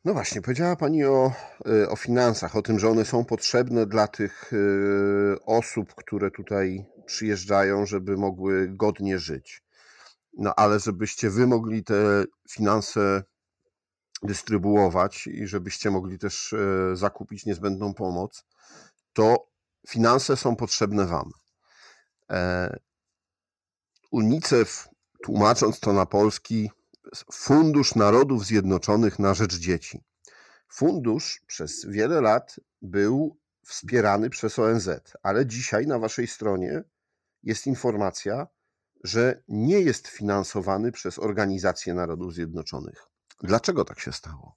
No 0.04 0.12
właśnie, 0.12 0.42
powiedziała 0.42 0.76
Pani 0.76 1.04
o, 1.04 1.32
e, 1.66 1.88
o 1.88 1.96
finansach, 1.96 2.56
o 2.56 2.62
tym, 2.62 2.78
że 2.78 2.88
one 2.88 3.04
są 3.04 3.24
potrzebne 3.24 3.86
dla 3.86 4.08
tych 4.08 4.52
e, 4.52 4.56
osób, 5.46 5.94
które 5.94 6.30
tutaj 6.30 6.86
przyjeżdżają, 7.06 7.86
żeby 7.86 8.16
mogły 8.16 8.68
godnie 8.68 9.18
żyć. 9.18 9.63
No 10.36 10.54
ale 10.54 10.80
żebyście 10.80 11.30
wy 11.30 11.46
mogli 11.46 11.84
te 11.84 12.24
finanse 12.50 13.22
dystrybuować 14.22 15.26
i 15.26 15.46
żebyście 15.46 15.90
mogli 15.90 16.18
też 16.18 16.52
e, 16.52 16.96
zakupić 16.96 17.46
niezbędną 17.46 17.94
pomoc, 17.94 18.44
to 19.12 19.46
finanse 19.88 20.36
są 20.36 20.56
potrzebne 20.56 21.06
wam. 21.06 21.30
E, 22.30 22.76
UNICEF, 24.10 24.88
tłumacząc 25.22 25.80
to 25.80 25.92
na 25.92 26.06
polski, 26.06 26.70
Fundusz 27.32 27.94
Narodów 27.94 28.46
Zjednoczonych 28.46 29.18
na 29.18 29.34
Rzecz 29.34 29.54
Dzieci. 29.54 30.00
Fundusz 30.68 31.42
przez 31.46 31.86
wiele 31.86 32.20
lat 32.20 32.60
był 32.82 33.36
wspierany 33.66 34.30
przez 34.30 34.58
ONZ, 34.58 34.88
ale 35.22 35.46
dzisiaj 35.46 35.86
na 35.86 35.98
waszej 35.98 36.26
stronie 36.26 36.82
jest 37.42 37.66
informacja, 37.66 38.46
że 39.04 39.42
nie 39.48 39.80
jest 39.80 40.08
finansowany 40.08 40.92
przez 40.92 41.18
Organizację 41.18 41.94
Narodów 41.94 42.34
Zjednoczonych. 42.34 43.06
Dlaczego 43.42 43.84
tak 43.84 44.00
się 44.00 44.12
stało? 44.12 44.56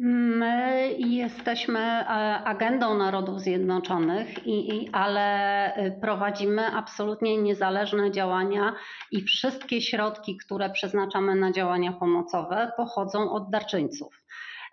My 0.00 0.94
jesteśmy 0.98 1.78
e, 1.78 2.04
agendą 2.44 2.94
Narodów 2.94 3.40
Zjednoczonych, 3.40 4.46
i, 4.46 4.76
i, 4.76 4.90
ale 4.92 5.72
prowadzimy 6.00 6.66
absolutnie 6.66 7.42
niezależne 7.42 8.10
działania 8.10 8.74
i 9.12 9.22
wszystkie 9.22 9.80
środki, 9.80 10.36
które 10.36 10.70
przeznaczamy 10.70 11.34
na 11.34 11.52
działania 11.52 11.92
pomocowe, 11.92 12.72
pochodzą 12.76 13.32
od 13.32 13.50
darczyńców. 13.50 14.22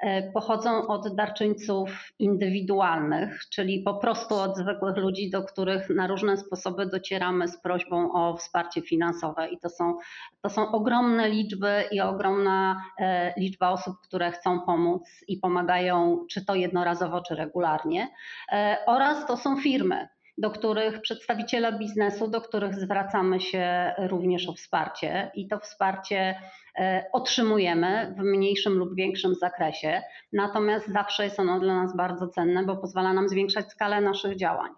E, 0.05 0.31
pochodzą 0.31 0.87
od 0.87 1.15
darczyńców 1.15 2.13
indywidualnych, 2.19 3.39
czyli 3.49 3.79
po 3.79 3.93
prostu 3.93 4.35
od 4.35 4.57
zwykłych 4.57 4.97
ludzi, 4.97 5.29
do 5.29 5.43
których 5.43 5.89
na 5.89 6.07
różne 6.07 6.37
sposoby 6.37 6.85
docieramy 6.85 7.47
z 7.47 7.61
prośbą 7.61 8.13
o 8.13 8.37
wsparcie 8.37 8.81
finansowe. 8.81 9.49
I 9.49 9.59
to 9.59 9.69
są, 9.69 9.97
to 10.41 10.49
są 10.49 10.71
ogromne 10.71 11.29
liczby 11.29 11.83
i 11.91 12.01
ogromna 12.01 12.81
e, 12.99 13.33
liczba 13.37 13.69
osób, 13.69 13.95
które 14.03 14.31
chcą 14.31 14.61
pomóc 14.61 15.09
i 15.27 15.37
pomagają, 15.37 16.25
czy 16.29 16.45
to 16.45 16.55
jednorazowo, 16.55 17.21
czy 17.21 17.35
regularnie. 17.35 18.09
E, 18.51 18.77
oraz 18.85 19.27
to 19.27 19.37
są 19.37 19.57
firmy 19.57 20.07
do 20.37 20.51
których 20.51 21.01
przedstawiciele 21.01 21.79
biznesu, 21.79 22.27
do 22.27 22.41
których 22.41 22.75
zwracamy 22.75 23.41
się 23.41 23.93
również 23.97 24.49
o 24.49 24.53
wsparcie 24.53 25.31
i 25.35 25.47
to 25.47 25.59
wsparcie 25.59 26.39
e, 26.75 27.05
otrzymujemy 27.13 28.15
w 28.17 28.21
mniejszym 28.21 28.73
lub 28.73 28.95
większym 28.95 29.35
zakresie. 29.35 30.01
Natomiast 30.33 30.87
zawsze 30.87 31.23
jest 31.23 31.39
ono 31.39 31.59
dla 31.59 31.75
nas 31.75 31.95
bardzo 31.95 32.27
cenne, 32.27 32.63
bo 32.63 32.77
pozwala 32.77 33.13
nam 33.13 33.29
zwiększać 33.29 33.71
skalę 33.71 34.01
naszych 34.01 34.37
działań. 34.37 34.71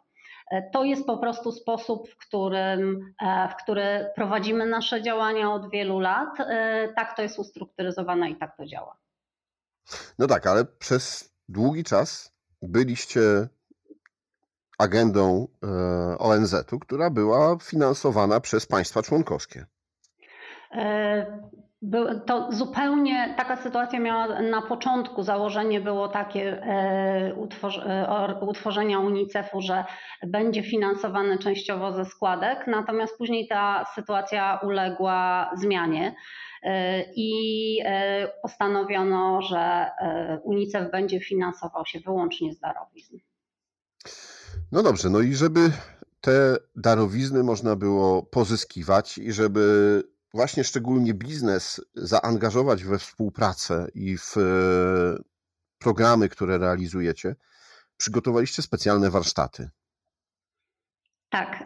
To 0.74 0.84
jest 0.84 1.06
po 1.06 1.18
prostu 1.18 1.52
sposób, 1.52 2.10
w 2.10 2.18
którym, 2.18 3.14
w 3.52 3.64
który 3.64 4.10
prowadzimy 4.16 4.66
nasze 4.66 5.02
działania 5.02 5.54
od 5.54 5.72
wielu 5.72 6.00
lat. 6.00 6.30
Tak 6.96 7.16
to 7.16 7.22
jest 7.22 7.40
ustrukturyzowane 7.40 8.30
i 8.30 8.36
tak 8.36 8.58
to 8.58 8.66
działa. 8.66 8.98
No 10.20 10.28
tak, 10.28 10.48
ale 10.48 10.66
przez 10.66 11.34
długi 11.50 11.84
czas 11.84 12.34
byliście 12.62 13.22
agendą 14.78 15.48
e, 15.64 16.18
ONZ-u, 16.18 16.80
która 16.80 17.10
była 17.10 17.58
finansowana 17.62 18.40
przez 18.40 18.66
państwa 18.66 19.02
członkowskie. 19.02 19.66
E, 20.72 21.48
to 22.26 22.52
zupełnie 22.52 23.34
taka 23.38 23.56
sytuacja 23.58 24.00
miała 24.00 24.42
na 24.42 24.62
początku. 24.62 25.24
Założenie 25.24 25.82
było 25.82 26.08
takie 26.08 26.64
e, 26.64 27.34
utworzenia 28.42 29.00
UNICEF-u, 29.00 29.62
że 29.62 29.86
będzie 30.28 30.64
finansowany 30.64 31.38
częściowo 31.38 31.92
ze 31.92 32.06
składek, 32.06 32.68
natomiast 32.68 33.18
później 33.18 33.48
ta 33.48 33.86
sytuacja 33.96 34.60
uległa 34.64 35.52
zmianie 35.56 36.16
i 37.16 37.80
postanowiono, 38.42 39.42
że 39.42 39.92
UNICEF 40.44 40.92
będzie 40.92 41.20
finansował 41.20 41.86
się 41.86 42.00
wyłącznie 42.00 42.54
z 42.54 42.60
darowizn. 42.60 43.18
No 44.72 44.84
dobrze, 44.84 45.10
no 45.10 45.20
i 45.20 45.36
żeby 45.36 45.72
te 46.22 46.58
darowizny 46.76 47.44
można 47.44 47.76
było 47.76 48.24
pozyskiwać 48.24 49.18
i 49.18 49.34
żeby 49.34 50.04
właśnie 50.34 50.64
szczególnie 50.64 51.14
biznes 51.14 51.82
zaangażować 51.96 52.84
we 52.84 53.00
współpracę 53.00 53.88
i 53.94 54.18
w 54.18 54.38
e, 54.38 54.42
programy, 55.80 56.30
które 56.30 56.58
realizujecie, 56.58 57.36
przygotowaliście 57.98 58.62
specjalne 58.62 59.10
warsztaty. 59.10 59.70
Tak. 61.30 61.64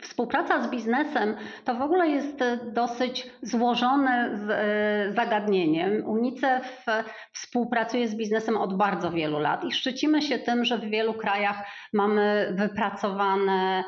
Współpraca 0.00 0.62
z 0.62 0.70
biznesem 0.70 1.36
to 1.64 1.74
w 1.74 1.82
ogóle 1.82 2.08
jest 2.08 2.42
e, 2.42 2.58
dosyć 2.72 3.30
złożone 3.42 4.38
e, 4.50 5.12
zagadnieniem. 5.12 6.06
UNICEF 6.06 6.88
e, 6.88 7.04
współpracuje 7.32 8.08
z 8.08 8.16
biznesem 8.16 8.56
od 8.56 8.76
bardzo 8.76 9.10
wielu 9.10 9.38
lat 9.38 9.64
i 9.64 9.72
szczycimy 9.72 10.22
się 10.22 10.38
tym, 10.38 10.64
że 10.64 10.78
w 10.78 10.84
wielu 10.84 11.14
krajach 11.14 11.66
mamy 11.92 12.52
wypracowane 12.58 13.84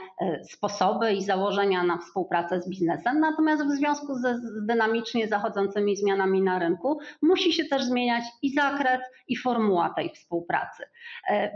sposoby 0.51 1.13
i 1.13 1.23
założenia 1.23 1.85
na 1.85 1.99
współpracę 1.99 2.61
z 2.61 2.69
biznesem. 2.69 3.21
Natomiast 3.21 3.67
w 3.67 3.71
związku 3.71 4.15
ze 4.15 4.41
dynamicznie 4.67 5.29
zachodzącymi 5.29 5.97
zmianami 5.97 6.43
na 6.43 6.59
rynku 6.59 6.99
musi 7.23 7.53
się 7.53 7.65
też 7.65 7.85
zmieniać 7.85 8.25
i 8.43 8.55
zakres, 8.55 9.01
i 9.29 9.37
formuła 9.37 9.91
tej 9.97 10.11
współpracy. 10.11 10.83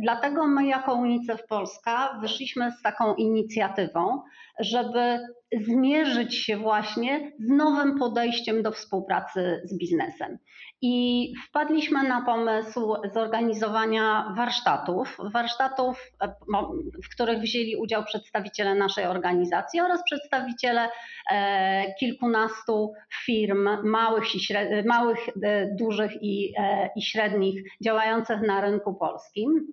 Dlatego 0.03 0.47
my 0.47 0.67
jako 0.67 0.95
UNICEF 0.95 1.47
Polska 1.47 2.19
wyszliśmy 2.21 2.73
z 2.73 2.83
taką 2.83 3.15
inicjatywą, 3.15 4.23
żeby 4.61 5.19
zmierzyć 5.53 6.35
się 6.35 6.57
właśnie 6.57 7.33
z 7.39 7.49
nowym 7.49 7.99
podejściem 7.99 8.63
do 8.63 8.73
współpracy 8.73 9.63
z 9.65 9.79
biznesem. 9.79 10.39
I 10.83 11.33
wpadliśmy 11.49 12.03
na 12.03 12.23
pomysł 12.23 12.95
zorganizowania 13.15 14.35
warsztatów, 14.37 15.17
warsztatów, 15.33 16.11
e, 16.23 16.35
w 17.05 17.15
których 17.15 17.39
wzięli 17.39 17.77
udział 17.77 18.05
przedstawiciele 18.05 18.75
naszej 18.75 19.07
organizacji 19.07 19.81
oraz 19.81 20.05
przedstawiciele 20.05 20.89
e, 21.33 21.95
kilkunastu 22.01 22.93
firm, 23.25 23.69
małych, 23.85 24.35
i 24.35 24.39
małych 24.85 25.19
e, 25.29 25.69
dużych 25.79 26.13
i, 26.23 26.55
i 26.97 27.03
średnich, 27.03 27.63
działających 27.85 28.41
na 28.41 28.61
rynku 28.61 28.95
polskim. 28.95 29.67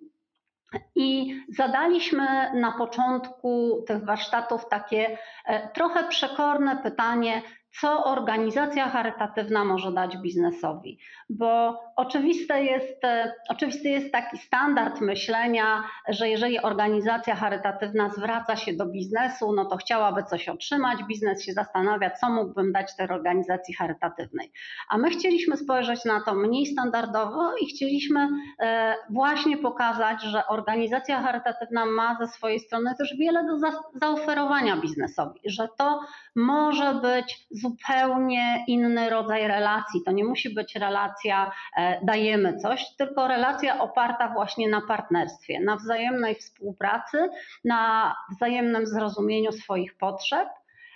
I 0.95 1.41
zadaliśmy 1.49 2.51
na 2.53 2.71
początku 2.71 3.83
tych 3.87 4.05
warsztatów 4.05 4.69
takie 4.69 5.17
e, 5.45 5.69
trochę 5.69 6.07
przekorne 6.07 6.77
pytanie, 6.77 7.41
co 7.81 8.03
organizacja 8.03 8.89
charytatywna 8.89 9.65
może 9.65 9.91
dać 9.91 10.17
biznesowi. 10.17 10.99
Bo 11.29 11.79
oczywiste 11.95 12.63
jest, 12.63 13.03
e, 13.03 13.33
oczywisty 13.49 13.89
jest 13.89 14.11
taki 14.11 14.37
standard 14.37 15.01
myślenia, 15.01 15.83
że 16.07 16.29
jeżeli 16.29 16.59
organizacja 16.59 17.35
charytatywna 17.35 18.09
zwraca 18.09 18.55
się 18.55 18.73
do 18.73 18.85
biznesu, 18.85 19.53
no 19.53 19.65
to 19.65 19.77
chciałaby 19.77 20.23
coś 20.23 20.49
otrzymać, 20.49 21.03
biznes 21.03 21.43
się 21.43 21.53
zastanawia, 21.53 22.09
co 22.09 22.29
mógłbym 22.29 22.71
dać 22.71 22.95
tej 22.95 23.09
organizacji 23.09 23.73
charytatywnej. 23.73 24.51
A 24.89 24.97
my 24.97 25.09
chcieliśmy 25.09 25.57
spojrzeć 25.57 26.05
na 26.05 26.21
to 26.21 26.33
mniej 26.33 26.65
standardowo 26.65 27.57
i 27.57 27.65
chcieliśmy 27.65 28.29
e, 28.59 28.95
właśnie 29.09 29.57
pokazać, 29.57 30.23
że 30.23 30.47
organizacja 30.47 31.21
charytatywna 31.21 31.85
ma 31.85 32.15
ze 32.19 32.27
swojej 32.27 32.59
strony 32.59 32.95
też 32.97 33.15
wiele 33.19 33.43
do 33.43 33.57
zaoferowania 33.99 34.77
biznesowi, 34.77 35.39
że 35.45 35.67
to 35.77 35.99
może 36.35 36.93
być 36.93 37.47
zupełnie 37.63 38.63
inny 38.67 39.09
rodzaj 39.09 39.47
relacji. 39.47 40.03
To 40.05 40.11
nie 40.11 40.23
musi 40.23 40.53
być 40.53 40.75
relacja 40.75 41.51
e, 41.77 42.05
dajemy 42.05 42.57
coś, 42.57 42.95
tylko 42.97 43.27
relacja 43.27 43.79
oparta 43.79 44.33
właśnie 44.33 44.69
na 44.69 44.81
partnerstwie, 44.81 45.59
na 45.59 45.75
wzajemnej 45.75 46.35
współpracy, 46.35 47.29
na 47.63 48.15
wzajemnym 48.35 48.87
zrozumieniu 48.87 49.51
swoich 49.51 49.97
potrzeb 49.97 50.49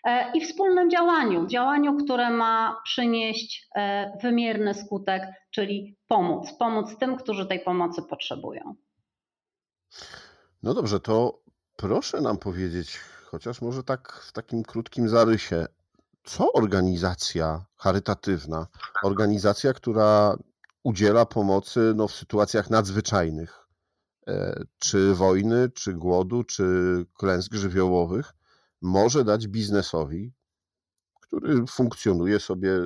e, 0.03 0.31
i 0.31 0.41
wspólnym 0.41 0.89
działaniu, 0.89 1.47
działaniu, 1.47 1.97
które 1.97 2.29
ma 2.29 2.81
przynieść 2.83 3.67
e, 3.75 4.11
wymierny 4.21 4.73
skutek, 4.73 5.23
czyli 5.51 5.95
pomóc, 6.07 6.53
pomóc 6.59 6.97
tym, 6.99 7.17
którzy 7.17 7.45
tej 7.45 7.59
pomocy 7.59 8.01
potrzebują. 8.03 8.75
No 10.63 10.73
dobrze, 10.73 10.99
to 10.99 11.39
proszę 11.75 12.21
nam 12.21 12.37
powiedzieć, 12.37 12.99
chociaż 13.25 13.61
może 13.61 13.83
tak 13.83 14.11
w 14.13 14.31
takim 14.31 14.63
krótkim 14.63 15.09
zarysie, 15.09 15.65
co 16.27 16.53
organizacja 16.53 17.65
charytatywna, 17.77 18.67
organizacja, 19.03 19.73
która 19.73 20.37
udziela 20.83 21.25
pomocy 21.25 21.93
no, 21.95 22.07
w 22.07 22.13
sytuacjach 22.13 22.69
nadzwyczajnych, 22.69 23.67
e, 24.27 24.63
czy 24.77 25.15
wojny, 25.15 25.69
czy 25.69 25.93
głodu, 25.93 26.43
czy 26.43 26.65
klęsk 27.13 27.53
żywiołowych, 27.53 28.33
może 28.81 29.23
dać 29.23 29.47
biznesowi, 29.47 30.33
który 31.21 31.65
funkcjonuje 31.67 32.39
sobie 32.39 32.85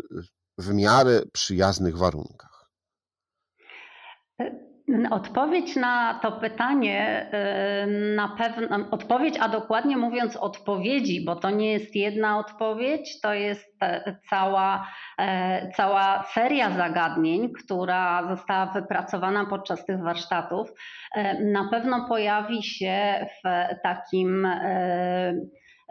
w 0.58 0.74
miarę 0.74 1.22
przyjaznych 1.34 1.98
warunkach? 1.98 2.51
Odpowiedź 5.12 5.76
na 5.76 6.20
to 6.22 6.32
pytanie, 6.32 7.30
y, 7.84 8.16
na 8.16 8.28
pewno, 8.28 8.78
odpowiedź, 8.92 9.38
a 9.40 9.50
dokładnie 9.50 9.98
mówiąc 9.98 10.36
odpowiedzi, 10.38 11.26
bo 11.26 11.36
to 11.36 11.50
nie 11.50 11.72
jest 11.72 11.96
jedna 11.96 12.40
odpowiedź, 12.40 13.22
to 13.22 13.34
jest 13.34 13.84
e, 13.84 14.16
cała, 14.30 14.88
e, 15.20 15.72
cała 15.72 16.24
seria 16.24 16.72
zagadnień, 16.72 17.54
która 17.54 18.28
została 18.36 18.66
wypracowana 18.66 19.46
podczas 19.46 19.86
tych 19.86 20.04
warsztatów, 20.04 20.74
e, 21.16 21.44
na 21.44 21.70
pewno 21.72 22.08
pojawi 22.08 22.64
się 22.64 23.26
w 23.44 23.50
takim 23.84 24.48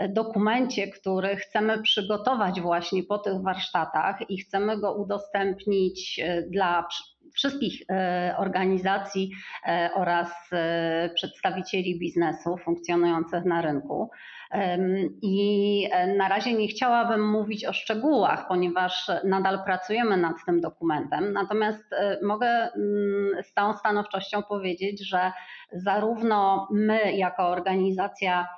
dokumencie, 0.08 0.88
który 0.88 1.36
chcemy 1.36 1.82
przygotować 1.82 2.60
właśnie 2.60 3.02
po 3.02 3.18
tych 3.18 3.42
warsztatach 3.42 4.30
i 4.30 4.38
chcemy 4.38 4.80
go 4.80 4.94
udostępnić 4.94 6.20
dla 6.50 6.84
wszystkich 7.34 7.82
e, 7.90 8.34
organizacji 8.38 9.30
e, 9.66 9.90
oraz 9.94 10.30
e, 10.52 11.10
przedstawicieli 11.14 11.98
biznesu 11.98 12.56
funkcjonujących 12.56 13.44
na 13.44 13.62
rynku. 13.62 14.10
I 15.22 15.88
na 16.18 16.28
razie 16.28 16.52
nie 16.52 16.68
chciałabym 16.68 17.30
mówić 17.30 17.64
o 17.64 17.72
szczegółach, 17.72 18.48
ponieważ 18.48 19.10
nadal 19.24 19.64
pracujemy 19.64 20.16
nad 20.16 20.36
tym 20.46 20.60
dokumentem. 20.60 21.32
Natomiast 21.32 21.84
mogę 22.22 22.48
mm, 22.48 23.42
z 23.42 23.52
całą 23.52 23.76
stanowczością 23.76 24.42
powiedzieć, 24.42 25.08
że 25.08 25.32
zarówno 25.72 26.68
my, 26.70 27.12
jako 27.12 27.48
organizacja, 27.48 28.48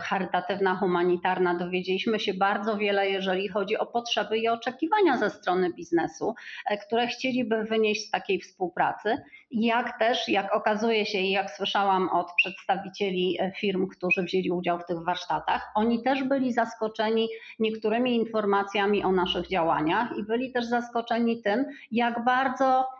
charytatywna, 0.00 0.76
humanitarna, 0.76 1.54
dowiedzieliśmy 1.54 2.20
się 2.20 2.34
bardzo 2.34 2.76
wiele, 2.76 3.10
jeżeli 3.10 3.48
chodzi 3.48 3.78
o 3.78 3.86
potrzeby 3.86 4.38
i 4.38 4.48
oczekiwania 4.48 5.16
ze 5.16 5.30
strony 5.30 5.72
biznesu, 5.72 6.34
e, 6.66 6.78
które 6.78 7.06
chcieliby 7.06 7.64
wynieść 7.64 8.08
z 8.08 8.10
takiej 8.10 8.40
współpracy. 8.40 9.18
Jak 9.50 9.98
też, 9.98 10.28
jak 10.28 10.54
okazuje 10.54 11.06
się 11.06 11.18
i 11.18 11.30
jak 11.30 11.50
słyszałam 11.50 12.08
od 12.08 12.32
przedstawicieli 12.36 13.36
e, 13.40 13.52
firm, 13.52 13.88
którzy 13.88 14.22
wzięli 14.22 14.50
udział 14.50 14.78
w 14.78 14.86
tych 14.86 15.04
warsztatach, 15.04 15.70
oni 15.74 16.02
też 16.02 16.24
byli 16.24 16.52
zaskoczeni 16.52 17.28
niektórymi 17.58 18.16
informacjami 18.16 19.04
o 19.04 19.12
naszych 19.12 19.48
działaniach 19.48 20.18
i 20.18 20.22
byli 20.22 20.52
też 20.52 20.64
zaskoczeni 20.64 21.42
tym, 21.42 21.64
jak 21.90 22.24
bardzo 22.24 22.99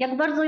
jak 0.00 0.16
bardzo 0.16 0.42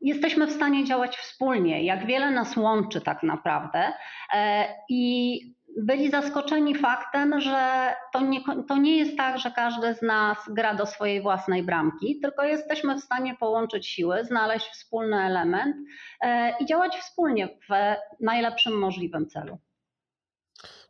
jesteśmy 0.00 0.46
w 0.46 0.52
stanie 0.52 0.84
działać 0.84 1.16
wspólnie, 1.16 1.84
jak 1.84 2.06
wiele 2.06 2.30
nas 2.30 2.56
łączy 2.56 3.00
tak 3.00 3.22
naprawdę. 3.22 3.92
E, 4.34 4.66
I 4.88 5.40
byli 5.76 6.10
zaskoczeni 6.10 6.74
faktem, 6.74 7.40
że 7.40 7.94
to 8.12 8.20
nie, 8.20 8.40
to 8.68 8.76
nie 8.76 8.96
jest 8.96 9.16
tak, 9.16 9.38
że 9.38 9.50
każdy 9.50 9.94
z 9.94 10.02
nas 10.02 10.38
gra 10.48 10.74
do 10.74 10.86
swojej 10.86 11.22
własnej 11.22 11.62
bramki, 11.62 12.20
tylko 12.20 12.44
jesteśmy 12.44 12.96
w 12.96 13.04
stanie 13.04 13.36
połączyć 13.40 13.86
siły, 13.86 14.24
znaleźć 14.24 14.66
wspólny 14.66 15.16
element 15.16 15.76
e, 16.20 16.52
i 16.60 16.66
działać 16.66 16.96
wspólnie 16.96 17.48
w 17.48 17.94
najlepszym 18.20 18.78
możliwym 18.78 19.28
celu. 19.28 19.58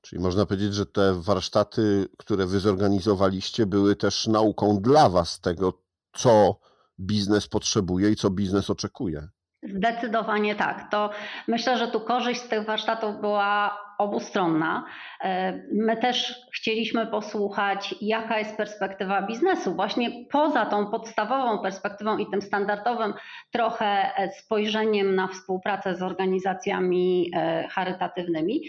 Czyli 0.02 0.22
można 0.22 0.46
powiedzieć, 0.46 0.74
że 0.74 0.86
te 0.86 1.14
warsztaty, 1.14 2.08
które 2.18 2.46
wy 2.46 2.60
zorganizowaliście, 2.60 3.66
były 3.66 3.96
też 3.96 4.26
nauką 4.26 4.80
dla 4.80 5.08
was 5.08 5.40
tego, 5.40 5.82
co 6.12 6.60
biznes 7.00 7.48
potrzebuje 7.48 8.10
i 8.10 8.16
co 8.16 8.30
biznes 8.30 8.70
oczekuje. 8.70 9.28
Zdecydowanie 9.62 10.54
tak. 10.54 10.90
To 10.90 11.10
myślę, 11.48 11.78
że 11.78 11.88
tu 11.88 12.00
korzyść 12.00 12.40
z 12.40 12.48
tych 12.48 12.66
warsztatów 12.66 13.20
była 13.20 13.78
obustronna. 13.98 14.84
E, 15.20 15.52
my 15.72 15.96
też 15.96 16.34
chcieliśmy 16.54 17.06
posłuchać, 17.06 17.94
jaka 18.00 18.38
jest 18.38 18.56
perspektywa 18.56 19.22
biznesu, 19.22 19.74
właśnie 19.74 20.10
poza 20.30 20.66
tą 20.66 20.86
podstawową 20.86 21.62
perspektywą 21.62 22.18
i 22.18 22.30
tym 22.30 22.42
standardowym 22.42 23.14
trochę 23.50 24.10
spojrzeniem 24.38 25.14
na 25.14 25.28
współpracę 25.28 25.94
z 25.94 26.02
organizacjami 26.02 27.30
e, 27.34 27.68
charytatywnymi, 27.68 28.60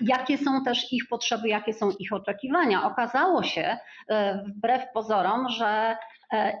jakie 0.00 0.38
są 0.38 0.64
też 0.64 0.92
ich 0.92 1.08
potrzeby, 1.08 1.48
jakie 1.48 1.72
są 1.72 1.90
ich 1.98 2.12
oczekiwania. 2.12 2.84
Okazało 2.84 3.42
się, 3.42 3.78
e, 4.08 4.44
wbrew 4.46 4.82
pozorom, 4.94 5.48
że 5.48 5.96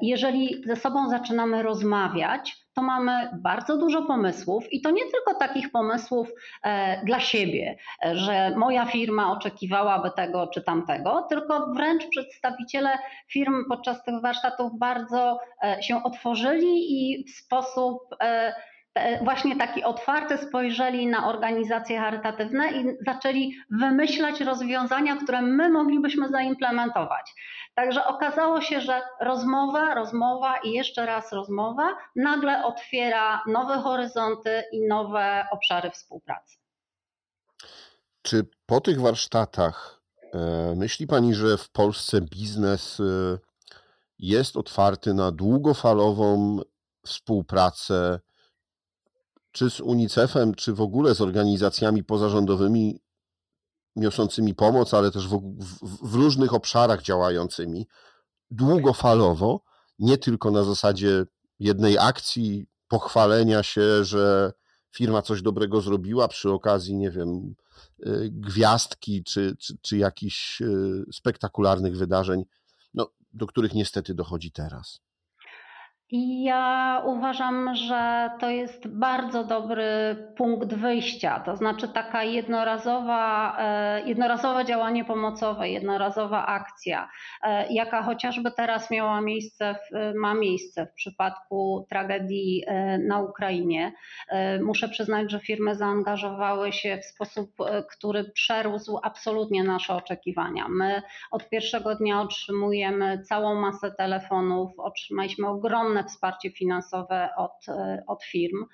jeżeli 0.02 0.62
ze 0.66 0.76
sobą 0.76 1.08
zaczynamy 1.08 1.62
rozmawiać, 1.62 2.66
to 2.76 2.82
mamy 2.82 3.30
bardzo 3.42 3.76
dużo 3.76 4.02
pomysłów 4.02 4.72
i 4.72 4.80
to 4.80 4.90
nie 4.90 5.02
tylko 5.02 5.34
takich 5.34 5.70
pomysłów 5.70 6.28
e, 6.62 7.04
dla 7.04 7.20
siebie, 7.20 7.76
e, 8.04 8.16
że 8.16 8.50
moja 8.56 8.86
firma 8.86 9.32
oczekiwałaby 9.32 10.10
tego 10.16 10.46
czy 10.46 10.62
tamtego, 10.62 11.26
tylko 11.28 11.66
wręcz 11.72 12.08
przedstawiciele 12.08 12.98
firm 13.28 13.64
podczas 13.68 14.04
tych 14.04 14.20
warsztatów 14.22 14.78
bardzo 14.78 15.40
e, 15.64 15.82
się 15.82 16.02
otworzyli 16.02 16.76
i 16.88 17.24
w 17.24 17.30
sposób 17.30 17.98
właśnie 19.22 19.56
taki 19.56 19.84
otwarty 19.84 20.38
spojrzeli 20.38 21.06
na 21.06 21.28
organizacje 21.28 21.98
charytatywne 21.98 22.72
i 22.72 22.84
zaczęli 23.06 23.54
wymyślać 23.70 24.40
rozwiązania, 24.40 25.16
które 25.16 25.42
my 25.42 25.70
moglibyśmy 25.70 26.28
zaimplementować. 26.28 27.34
Także 27.74 28.04
okazało 28.04 28.60
się, 28.60 28.80
że 28.80 29.02
rozmowa, 29.20 29.94
rozmowa 29.94 30.56
i 30.56 30.72
jeszcze 30.72 31.06
raz 31.06 31.32
rozmowa 31.32 31.96
nagle 32.16 32.64
otwiera 32.64 33.42
nowe 33.46 33.78
horyzonty 33.78 34.62
i 34.72 34.86
nowe 34.88 35.46
obszary 35.50 35.90
współpracy. 35.90 36.56
Czy 38.22 38.46
po 38.66 38.80
tych 38.80 39.00
warsztatach 39.00 40.00
e, 40.34 40.74
myśli 40.76 41.06
Pani, 41.06 41.34
że 41.34 41.56
w 41.56 41.70
Polsce 41.70 42.20
biznes 42.20 43.00
e, 43.00 43.38
jest 44.18 44.56
otwarty 44.56 45.14
na 45.14 45.32
długofalową 45.32 46.58
współpracę, 47.06 48.20
czy 49.56 49.70
z 49.70 49.80
UNICEF-em, 49.80 50.54
czy 50.54 50.74
w 50.74 50.80
ogóle 50.80 51.14
z 51.14 51.20
organizacjami 51.20 52.04
pozarządowymi 52.04 53.00
niosącymi 53.96 54.54
pomoc, 54.54 54.94
ale 54.94 55.10
też 55.10 55.28
w, 55.28 55.40
w, 55.82 56.10
w 56.10 56.14
różnych 56.14 56.54
obszarach 56.54 57.02
działającymi 57.02 57.86
długofalowo, 58.50 59.60
nie 59.98 60.18
tylko 60.18 60.50
na 60.50 60.62
zasadzie 60.62 61.24
jednej 61.58 61.98
akcji, 61.98 62.66
pochwalenia 62.88 63.62
się, 63.62 64.04
że 64.04 64.52
firma 64.90 65.22
coś 65.22 65.42
dobrego 65.42 65.80
zrobiła 65.80 66.28
przy 66.28 66.50
okazji, 66.50 66.96
nie 66.96 67.10
wiem, 67.10 67.54
y, 68.06 68.30
gwiazdki 68.32 69.24
czy, 69.24 69.56
czy, 69.58 69.76
czy 69.82 69.96
jakichś 69.96 70.60
y, 70.60 71.04
spektakularnych 71.12 71.96
wydarzeń, 71.96 72.44
no, 72.94 73.10
do 73.32 73.46
których 73.46 73.74
niestety 73.74 74.14
dochodzi 74.14 74.52
teraz. 74.52 75.00
Ja 76.10 77.02
uważam, 77.04 77.74
że 77.74 78.30
to 78.40 78.50
jest 78.50 78.88
bardzo 78.88 79.44
dobry 79.44 80.16
punkt 80.36 80.74
wyjścia, 80.74 81.40
to 81.40 81.56
znaczy 81.56 81.88
taka 81.88 82.24
jednorazowa, 82.24 83.56
e, 83.58 84.02
jednorazowe 84.08 84.64
działanie 84.64 85.04
pomocowe, 85.04 85.68
jednorazowa 85.68 86.46
akcja, 86.46 87.08
e, 87.42 87.72
jaka 87.72 88.02
chociażby 88.02 88.50
teraz 88.50 88.90
miała 88.90 89.20
miejsce, 89.20 89.78
ma 90.16 90.34
miejsce 90.34 90.86
w 90.86 90.94
przypadku 90.94 91.86
tragedii 91.90 92.62
e, 92.66 92.98
na 92.98 93.20
Ukrainie. 93.20 93.92
Muszę 94.62 94.88
przyznać, 94.88 95.30
że 95.30 95.40
firmy 95.40 95.74
zaangażowały 95.74 96.72
się 96.72 96.98
w 96.98 97.04
sposób, 97.04 97.50
który 97.92 98.24
przerósł 98.24 98.98
absolutnie 99.02 99.64
nasze 99.64 99.94
oczekiwania. 99.94 100.68
My 100.68 101.02
od 101.30 101.48
pierwszego 101.48 101.94
dnia 101.94 102.20
otrzymujemy 102.20 103.22
całą 103.22 103.54
masę 103.60 103.90
telefonów, 103.92 104.72
otrzymaliśmy 104.78 105.48
ogromne 105.48 105.95
wsparcie 106.04 106.50
finansowe 106.50 107.28
od, 107.36 107.68
e, 107.68 108.02
od 108.06 108.24
firm. 108.24 108.64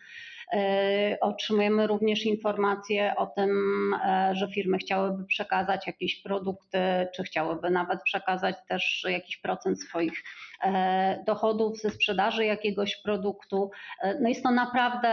E, 0.52 1.18
otrzymujemy 1.20 1.86
również 1.86 2.26
informacje 2.26 3.14
o 3.16 3.26
tym, 3.26 3.50
e, 3.94 4.30
że 4.34 4.48
firmy 4.48 4.78
chciałyby 4.78 5.24
przekazać 5.24 5.86
jakieś 5.86 6.22
produkty, 6.22 6.78
czy 7.14 7.22
chciałyby 7.22 7.70
nawet 7.70 8.02
przekazać 8.02 8.56
też 8.68 9.06
jakiś 9.08 9.36
procent 9.36 9.82
swoich 9.82 10.22
dochodów 11.26 11.78
ze 11.78 11.90
sprzedaży 11.90 12.44
jakiegoś 12.44 12.96
produktu. 12.96 13.70
No 14.20 14.28
jest 14.28 14.42
to 14.42 14.50
naprawdę 14.50 15.10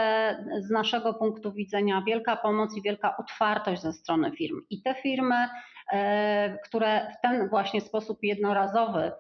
z 0.60 0.70
naszego 0.70 1.14
punktu 1.14 1.52
widzenia 1.52 2.04
wielka 2.08 2.36
pomoc 2.36 2.78
i 2.78 2.82
wielka 2.82 3.18
otwartość 3.18 3.82
ze 3.82 3.94
strony 3.94 4.32
firm. 4.32 4.62
I 4.70 4.82
te 4.82 4.96
firmy, 4.96 5.36
które 6.66 7.12
w 7.18 7.22
ten 7.22 7.50
właśnie 7.50 7.82
sposób 7.82 8.24
jednorazowy 8.24 9.12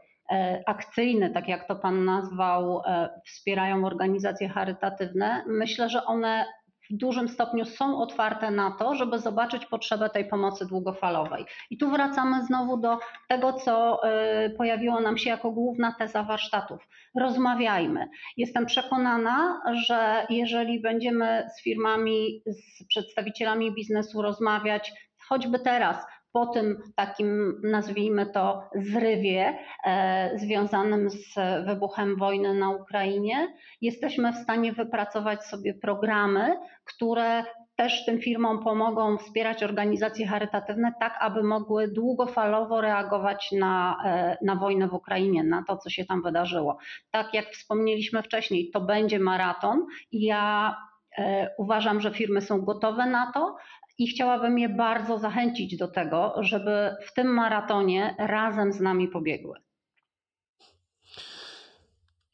akcyjne, 0.65 1.29
tak 1.29 1.47
jak 1.47 1.67
to 1.67 1.75
Pan 1.75 2.05
nazwał, 2.05 2.81
e, 2.85 3.09
wspierają 3.25 3.85
organizacje 3.85 4.49
charytatywne, 4.49 5.43
myślę, 5.47 5.89
że 5.89 6.05
one 6.05 6.45
w 6.89 6.97
dużym 6.97 7.29
stopniu 7.29 7.65
są 7.65 8.01
otwarte 8.01 8.51
na 8.51 8.71
to, 8.79 8.95
żeby 8.95 9.19
zobaczyć 9.19 9.65
potrzebę 9.65 10.09
tej 10.09 10.25
pomocy 10.25 10.65
długofalowej. 10.65 11.45
I 11.69 11.77
tu 11.77 11.89
wracamy 11.89 12.45
znowu 12.45 12.77
do 12.77 12.97
tego, 13.27 13.53
co 13.53 14.03
e, 14.03 14.49
pojawiło 14.49 15.01
nam 15.01 15.17
się 15.17 15.29
jako 15.29 15.51
główna 15.51 15.95
teza 15.99 16.23
warsztatów. 16.23 16.87
Rozmawiajmy. 17.19 18.07
Jestem 18.37 18.65
przekonana, 18.65 19.61
że 19.87 20.25
jeżeli 20.29 20.81
będziemy 20.81 21.47
z 21.57 21.63
firmami, 21.63 22.41
z 22.45 22.87
przedstawicielami 22.87 23.75
biznesu 23.75 24.21
rozmawiać, 24.21 24.91
choćby 25.27 25.59
teraz, 25.59 26.05
po 26.31 26.45
tym 26.45 26.77
takim, 26.95 27.61
nazwijmy 27.63 28.25
to, 28.25 28.69
zrywie 28.75 29.57
e, 29.85 30.31
związanym 30.35 31.09
z 31.09 31.35
wybuchem 31.65 32.15
wojny 32.15 32.53
na 32.53 32.69
Ukrainie, 32.69 33.53
jesteśmy 33.81 34.33
w 34.33 34.37
stanie 34.37 34.73
wypracować 34.73 35.45
sobie 35.45 35.73
programy, 35.73 36.59
które 36.85 37.43
też 37.79 38.05
tym 38.05 38.21
firmom 38.21 38.63
pomogą 38.63 39.17
wspierać 39.17 39.63
organizacje 39.63 40.27
charytatywne, 40.27 40.93
tak 40.99 41.17
aby 41.19 41.43
mogły 41.43 41.87
długofalowo 41.87 42.81
reagować 42.81 43.49
na, 43.51 43.97
e, 44.05 44.37
na 44.45 44.55
wojnę 44.55 44.87
w 44.87 44.93
Ukrainie, 44.93 45.43
na 45.43 45.63
to, 45.67 45.77
co 45.77 45.89
się 45.89 46.05
tam 46.05 46.21
wydarzyło. 46.21 46.77
Tak 47.11 47.33
jak 47.33 47.45
wspomnieliśmy 47.45 48.23
wcześniej, 48.23 48.69
to 48.73 48.81
będzie 48.81 49.19
maraton 49.19 49.85
i 50.11 50.25
ja 50.25 50.75
e, 51.17 51.49
Uważam, 51.57 52.01
że 52.01 52.11
firmy 52.11 52.41
są 52.41 52.61
gotowe 52.61 53.05
na 53.05 53.31
to, 53.31 53.55
i 53.99 54.07
chciałabym 54.07 54.59
je 54.59 54.69
bardzo 54.69 55.19
zachęcić 55.19 55.77
do 55.77 55.87
tego, 55.87 56.33
żeby 56.39 56.95
w 57.05 57.13
tym 57.13 57.27
maratonie 57.27 58.15
razem 58.19 58.73
z 58.73 58.79
nami 58.79 59.07
pobiegły. 59.07 59.59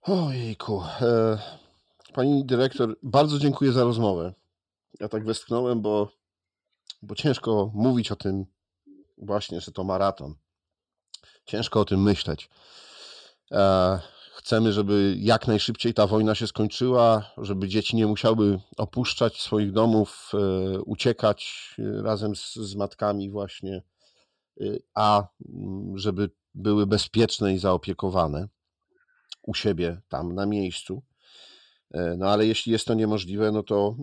Ojejku. 0.01 0.84
E, 1.01 1.38
pani 2.13 2.45
dyrektor, 2.45 2.95
bardzo 3.04 3.39
dziękuję 3.39 3.71
za 3.71 3.84
rozmowę. 3.84 4.34
Ja 4.99 5.10
tak 5.10 5.25
westchnąłem, 5.25 5.82
bo, 5.82 6.12
bo 7.01 7.15
ciężko 7.15 7.71
mówić 7.73 8.12
o 8.12 8.15
tym 8.15 8.45
właśnie, 9.17 9.62
że 9.62 9.71
to 9.71 9.84
maraton. 9.84 10.36
Ciężko 11.45 11.80
o 11.80 11.86
tym 11.86 12.04
myśleć. 12.04 12.49
Chcemy, 14.36 14.74
żeby 14.74 15.15
jak 15.19 15.48
najszybciej 15.48 15.93
ta 15.93 16.08
wojna 16.08 16.36
się 16.36 16.48
skończyła, 16.48 17.32
żeby 17.38 17.67
dzieci 17.67 17.95
nie 17.95 18.08
musiały 18.08 18.60
opuszczać 18.78 19.41
swoich 19.41 19.71
domów, 19.71 20.32
e, 20.34 20.80
uciekać 20.82 21.69
e, 21.80 22.02
razem 22.02 22.36
z, 22.36 22.56
z 22.56 22.76
matkami, 22.76 23.30
właśnie, 23.30 23.84
e, 24.62 24.65
a 24.93 25.28
mm, 25.50 25.98
żeby 25.98 26.30
były 26.54 26.88
bezpieczne 26.88 27.54
i 27.54 27.60
zaopiekowane 27.60 28.48
u 29.41 29.54
siebie, 29.54 30.02
tam 30.10 30.36
na 30.36 30.45
miejscu. 30.45 31.04
No 32.17 32.30
ale 32.30 32.48
jeśli 32.48 32.71
jest 32.71 32.86
to 32.86 32.93
niemożliwe, 32.93 33.52
no 33.52 33.63
to 33.63 33.95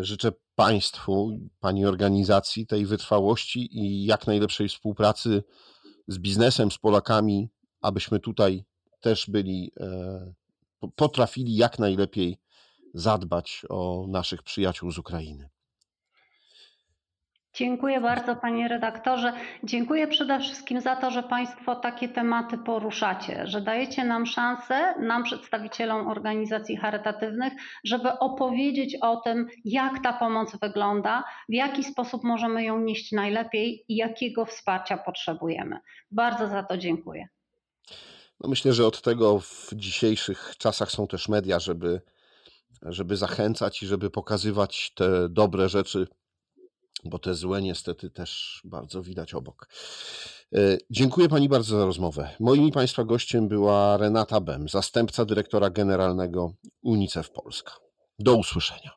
życzę 0.00 0.32
Państwu, 0.54 1.38
Pani 1.60 1.86
organizacji 1.86 2.66
tej 2.66 2.86
wytrwałości 2.86 3.78
i 3.78 4.04
jak 4.04 4.26
najlepszej 4.26 4.68
współpracy 4.68 5.42
z 6.08 6.18
biznesem, 6.18 6.70
z 6.70 6.78
Polakami, 6.78 7.48
abyśmy 7.80 8.20
tutaj 8.20 8.64
też 9.04 9.30
byli, 9.30 9.72
e, 9.80 10.88
potrafili 10.96 11.56
jak 11.56 11.78
najlepiej 11.78 12.38
zadbać 12.94 13.62
o 13.68 14.06
naszych 14.08 14.42
przyjaciół 14.42 14.90
z 14.90 14.98
Ukrainy. 14.98 15.48
Dziękuję 17.54 18.00
bardzo 18.00 18.36
panie 18.36 18.68
redaktorze. 18.68 19.32
Dziękuję 19.64 20.08
przede 20.08 20.40
wszystkim 20.40 20.80
za 20.80 20.96
to, 20.96 21.10
że 21.10 21.22
państwo 21.22 21.76
takie 21.76 22.08
tematy 22.08 22.58
poruszacie, 22.58 23.46
że 23.46 23.60
dajecie 23.60 24.04
nam 24.04 24.26
szansę, 24.26 24.94
nam 25.00 25.22
przedstawicielom 25.22 26.08
organizacji 26.08 26.76
charytatywnych, 26.76 27.52
żeby 27.84 28.18
opowiedzieć 28.18 28.96
o 29.00 29.16
tym, 29.16 29.46
jak 29.64 30.02
ta 30.02 30.12
pomoc 30.12 30.56
wygląda, 30.62 31.24
w 31.48 31.52
jaki 31.52 31.84
sposób 31.84 32.24
możemy 32.24 32.64
ją 32.64 32.80
nieść 32.80 33.12
najlepiej 33.12 33.84
i 33.88 33.96
jakiego 33.96 34.44
wsparcia 34.44 34.98
potrzebujemy. 34.98 35.78
Bardzo 36.10 36.48
za 36.48 36.62
to 36.62 36.78
dziękuję. 36.78 37.28
No 38.40 38.48
myślę, 38.48 38.72
że 38.72 38.86
od 38.86 39.02
tego 39.02 39.40
w 39.40 39.70
dzisiejszych 39.72 40.54
czasach 40.58 40.90
są 40.90 41.06
też 41.06 41.28
media, 41.28 41.60
żeby, 41.60 42.00
żeby 42.82 43.16
zachęcać 43.16 43.82
i 43.82 43.86
żeby 43.86 44.10
pokazywać 44.10 44.92
te 44.94 45.28
dobre 45.28 45.68
rzeczy 45.68 46.06
bo 47.04 47.18
te 47.18 47.34
złe 47.34 47.62
niestety 47.62 48.10
też 48.10 48.60
bardzo 48.64 49.02
widać 49.02 49.34
obok. 49.34 49.68
E, 50.54 50.78
dziękuję 50.90 51.28
Pani 51.28 51.48
bardzo 51.48 51.78
za 51.78 51.84
rozmowę. 51.84 52.30
Moim 52.40 52.70
Państwa 52.70 53.04
gościem 53.04 53.48
była 53.48 53.96
Renata 53.96 54.40
Bem, 54.40 54.68
zastępca 54.68 55.24
dyrektora 55.24 55.70
generalnego 55.70 56.52
UNICEF 56.82 57.30
Polska. 57.30 57.72
Do 58.18 58.36
usłyszenia. 58.36 58.90